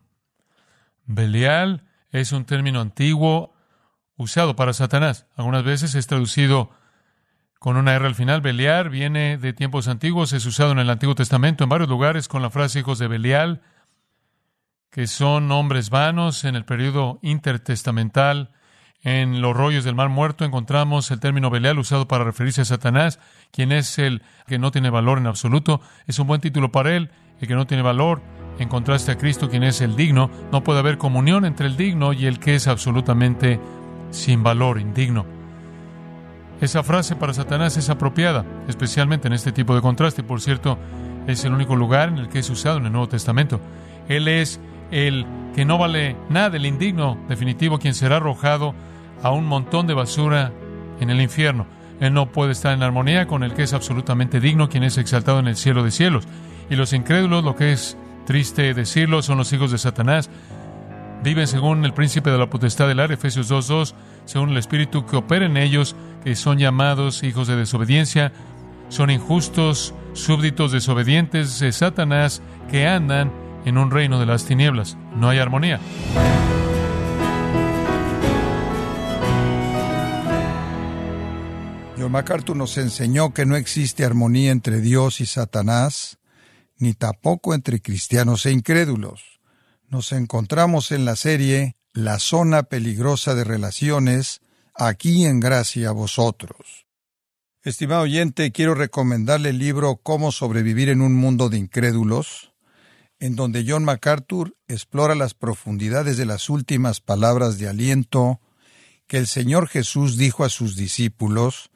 Belial 1.06 1.85
es 2.11 2.32
un 2.32 2.44
término 2.44 2.80
antiguo 2.80 3.54
usado 4.16 4.54
para 4.54 4.74
Satanás. 4.74 5.26
Algunas 5.35 5.64
veces 5.64 5.94
es 5.94 6.06
traducido 6.06 6.70
con 7.59 7.76
una 7.76 7.94
R 7.94 8.06
al 8.06 8.14
final. 8.14 8.42
Belial 8.42 8.90
viene 8.90 9.38
de 9.38 9.52
tiempos 9.54 9.88
antiguos, 9.88 10.35
es 10.35 10.44
usado 10.44 10.72
en 10.72 10.78
el 10.78 10.90
Antiguo 10.90 11.14
Testamento 11.14 11.64
en 11.64 11.70
varios 11.70 11.88
lugares 11.88 12.28
con 12.28 12.42
la 12.42 12.50
frase 12.50 12.80
hijos 12.80 12.98
de 12.98 13.09
Belial, 13.09 13.62
que 14.90 15.07
son 15.07 15.51
hombres 15.53 15.90
vanos 15.90 16.44
en 16.44 16.57
el 16.57 16.64
periodo 16.64 17.18
intertestamental. 17.22 18.51
En 19.03 19.40
los 19.40 19.57
rollos 19.57 19.85
del 19.85 19.94
mar 19.94 20.09
muerto 20.09 20.44
encontramos 20.44 21.11
el 21.11 21.20
término 21.20 21.51
Belial 21.51 21.79
usado 21.79 22.09
para 22.09 22.25
referirse 22.25 22.62
a 22.62 22.64
Satanás, 22.64 23.20
quien 23.53 23.70
es 23.72 23.99
el 23.99 24.22
que 24.46 24.59
no 24.59 24.70
tiene 24.70 24.90
valor 24.90 25.18
en 25.18 25.27
absoluto. 25.27 25.81
Es 26.07 26.18
un 26.18 26.27
buen 26.27 26.40
título 26.40 26.72
para 26.72 26.96
él, 26.96 27.11
el 27.40 27.46
que 27.46 27.55
no 27.55 27.66
tiene 27.66 27.83
valor, 27.83 28.22
en 28.59 28.68
contraste 28.68 29.12
a 29.12 29.18
Cristo, 29.18 29.49
quien 29.49 29.62
es 29.62 29.81
el 29.81 29.96
digno. 29.96 30.31
No 30.51 30.64
puede 30.64 30.81
haber 30.81 30.99
comunión 30.99 31.44
entre 31.44 31.66
el 31.66 31.77
digno 31.77 32.12
y 32.12 32.27
el 32.27 32.40
que 32.40 32.55
es 32.55 32.66
absolutamente 32.66 33.61
sin 34.11 34.42
valor, 34.42 34.81
indigno. 34.81 35.27
Esa 36.61 36.83
frase 36.83 37.16
para 37.16 37.35
Satanás 37.35 37.77
es 37.77 37.90
apropiada, 37.90 38.44
especialmente 38.66 39.29
en 39.29 39.35
este 39.35 39.53
tipo 39.53 39.75
de 39.75 39.83
contraste. 39.83 40.22
Por 40.22 40.40
cierto, 40.40 40.79
es 41.27 41.44
el 41.44 41.53
único 41.53 41.77
lugar 41.77 42.09
en 42.09 42.18
el 42.18 42.29
que 42.29 42.38
es 42.38 42.49
usado 42.49 42.79
en 42.79 42.87
el 42.87 42.92
Nuevo 42.92 43.09
Testamento. 43.09 43.61
Él 44.09 44.27
es 44.27 44.59
el 44.90 45.27
que 45.55 45.64
no 45.64 45.79
vale 45.79 46.16
nada, 46.29 46.57
el 46.57 46.66
indigno 46.66 47.18
definitivo, 47.29 47.79
quien 47.79 47.94
será 47.94 48.16
arrojado 48.16 48.75
a 49.22 49.31
un 49.31 49.46
montón 49.46 49.87
de 49.87 49.94
basura 49.94 50.53
en 51.01 51.11
el 51.11 51.20
infierno. 51.20 51.66
Él 52.01 52.12
no 52.12 52.31
puede 52.31 52.53
estar 52.53 52.75
en 52.75 52.83
armonía 52.83 53.27
con 53.27 53.42
el 53.42 53.55
que 53.55 53.62
es 53.62 53.72
absolutamente 53.72 54.40
digno, 54.40 54.68
quien 54.68 54.83
es 54.83 54.99
exaltado 54.99 55.38
en 55.38 55.49
el 55.49 55.57
cielo 55.57 55.83
de 55.83 55.90
cielos. 55.90 56.25
Y 56.68 56.77
los 56.77 56.92
incrédulos, 56.92 57.42
lo 57.42 57.57
que 57.57 57.72
es 57.72 57.96
triste 58.27 58.75
decirlo, 58.75 59.22
son 59.22 59.38
los 59.38 59.53
hijos 59.53 59.70
de 59.70 59.79
Satanás. 59.79 60.29
Viven 61.22 61.46
según 61.46 61.85
el 61.85 61.94
príncipe 61.94 62.31
de 62.31 62.38
la 62.38 62.51
potestad 62.51 62.87
del 62.87 63.01
aire, 63.01 63.14
Efesios 63.14 63.51
2.2, 63.51 63.94
según 64.27 64.51
el 64.51 64.59
espíritu 64.59 65.07
que 65.07 65.16
opera 65.16 65.46
en 65.46 65.57
ellos, 65.57 65.96
que 66.22 66.37
son 66.37 66.59
llamados 66.59 67.22
hijos 67.22 67.49
de 67.49 67.57
desobediencia, 67.57 68.33
son 68.88 69.11
injustos, 69.11 69.94
súbditos 70.12 70.72
desobedientes 70.72 71.59
de 71.59 71.72
Satanás, 71.72 72.42
que 72.70 72.87
andan 72.87 73.33
en 73.66 73.79
un 73.79 73.90
reino 73.90 74.18
de 74.18 74.26
las 74.26 74.46
tinieblas. 74.46 74.96
No 75.14 75.29
hay 75.29 75.38
armonía. 75.38 75.81
John 81.98 82.12
MacArthur 82.12 82.57
nos 82.57 82.79
enseñó 82.79 83.35
que 83.35 83.44
no 83.44 83.57
existe 83.57 84.05
armonía 84.05 84.52
entre 84.52 84.81
Dios 84.81 85.20
y 85.20 85.26
Satanás, 85.26 86.18
ni 86.79 86.94
tampoco 86.94 87.55
entre 87.55 87.83
cristianos 87.83 88.46
e 88.46 88.52
incrédulos. 88.52 89.40
Nos 89.88 90.12
encontramos 90.12 90.92
en 90.92 91.05
la 91.05 91.16
serie 91.16 91.76
La 91.92 92.18
zona 92.18 92.64
peligrosa 92.64 93.35
de 93.35 93.42
relaciones, 93.42 94.42
aquí 94.74 95.24
en 95.24 95.40
gracia 95.40 95.88
a 95.88 95.92
vosotros. 95.92 96.87
Estimado 97.62 98.02
oyente, 98.02 98.52
quiero 98.52 98.74
recomendarle 98.74 99.48
el 99.48 99.59
libro 99.59 99.96
Cómo 99.96 100.31
sobrevivir 100.31 100.88
en 100.88 101.00
un 101.00 101.14
mundo 101.14 101.48
de 101.48 101.59
incrédulos, 101.59 102.52
en 103.18 103.37
donde 103.37 103.64
John 103.66 103.85
MacArthur 103.85 104.57
explora 104.68 105.14
las 105.14 105.35
profundidades 105.35 106.16
de 106.16 106.26
las 106.26 106.50
últimas 106.50 107.00
palabras 107.00 107.59
de 107.59 107.68
aliento 107.68 108.40
que 109.07 109.18
el 109.18 109.26
Señor 109.26 109.68
Jesús 109.68 110.16
dijo 110.16 110.44
a 110.44 110.48
sus 110.48 110.76
discípulos 110.76 111.70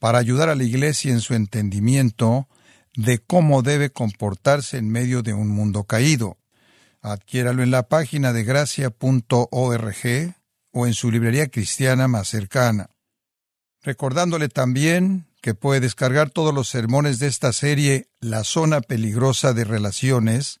para 0.00 0.18
ayudar 0.18 0.48
a 0.48 0.54
la 0.54 0.64
Iglesia 0.64 1.12
en 1.12 1.20
su 1.20 1.34
entendimiento 1.34 2.48
de 2.96 3.18
cómo 3.18 3.62
debe 3.62 3.90
comportarse 3.90 4.78
en 4.78 4.90
medio 4.90 5.22
de 5.22 5.34
un 5.34 5.48
mundo 5.48 5.84
caído. 5.84 6.38
Adquiéralo 7.00 7.62
en 7.62 7.70
la 7.70 7.84
página 7.84 8.32
de 8.32 8.44
gracia.org 8.44 10.34
o 10.72 10.86
en 10.86 10.94
su 10.94 11.10
librería 11.10 11.48
cristiana 11.48 12.08
más 12.08 12.28
cercana. 12.28 12.90
Recordándole 13.82 14.48
también 14.48 15.26
que 15.40 15.54
puede 15.54 15.80
descargar 15.80 16.30
todos 16.30 16.52
los 16.52 16.68
sermones 16.68 17.18
de 17.18 17.28
esta 17.28 17.52
serie 17.52 18.08
La 18.20 18.42
zona 18.42 18.80
peligrosa 18.80 19.52
de 19.52 19.64
relaciones, 19.64 20.60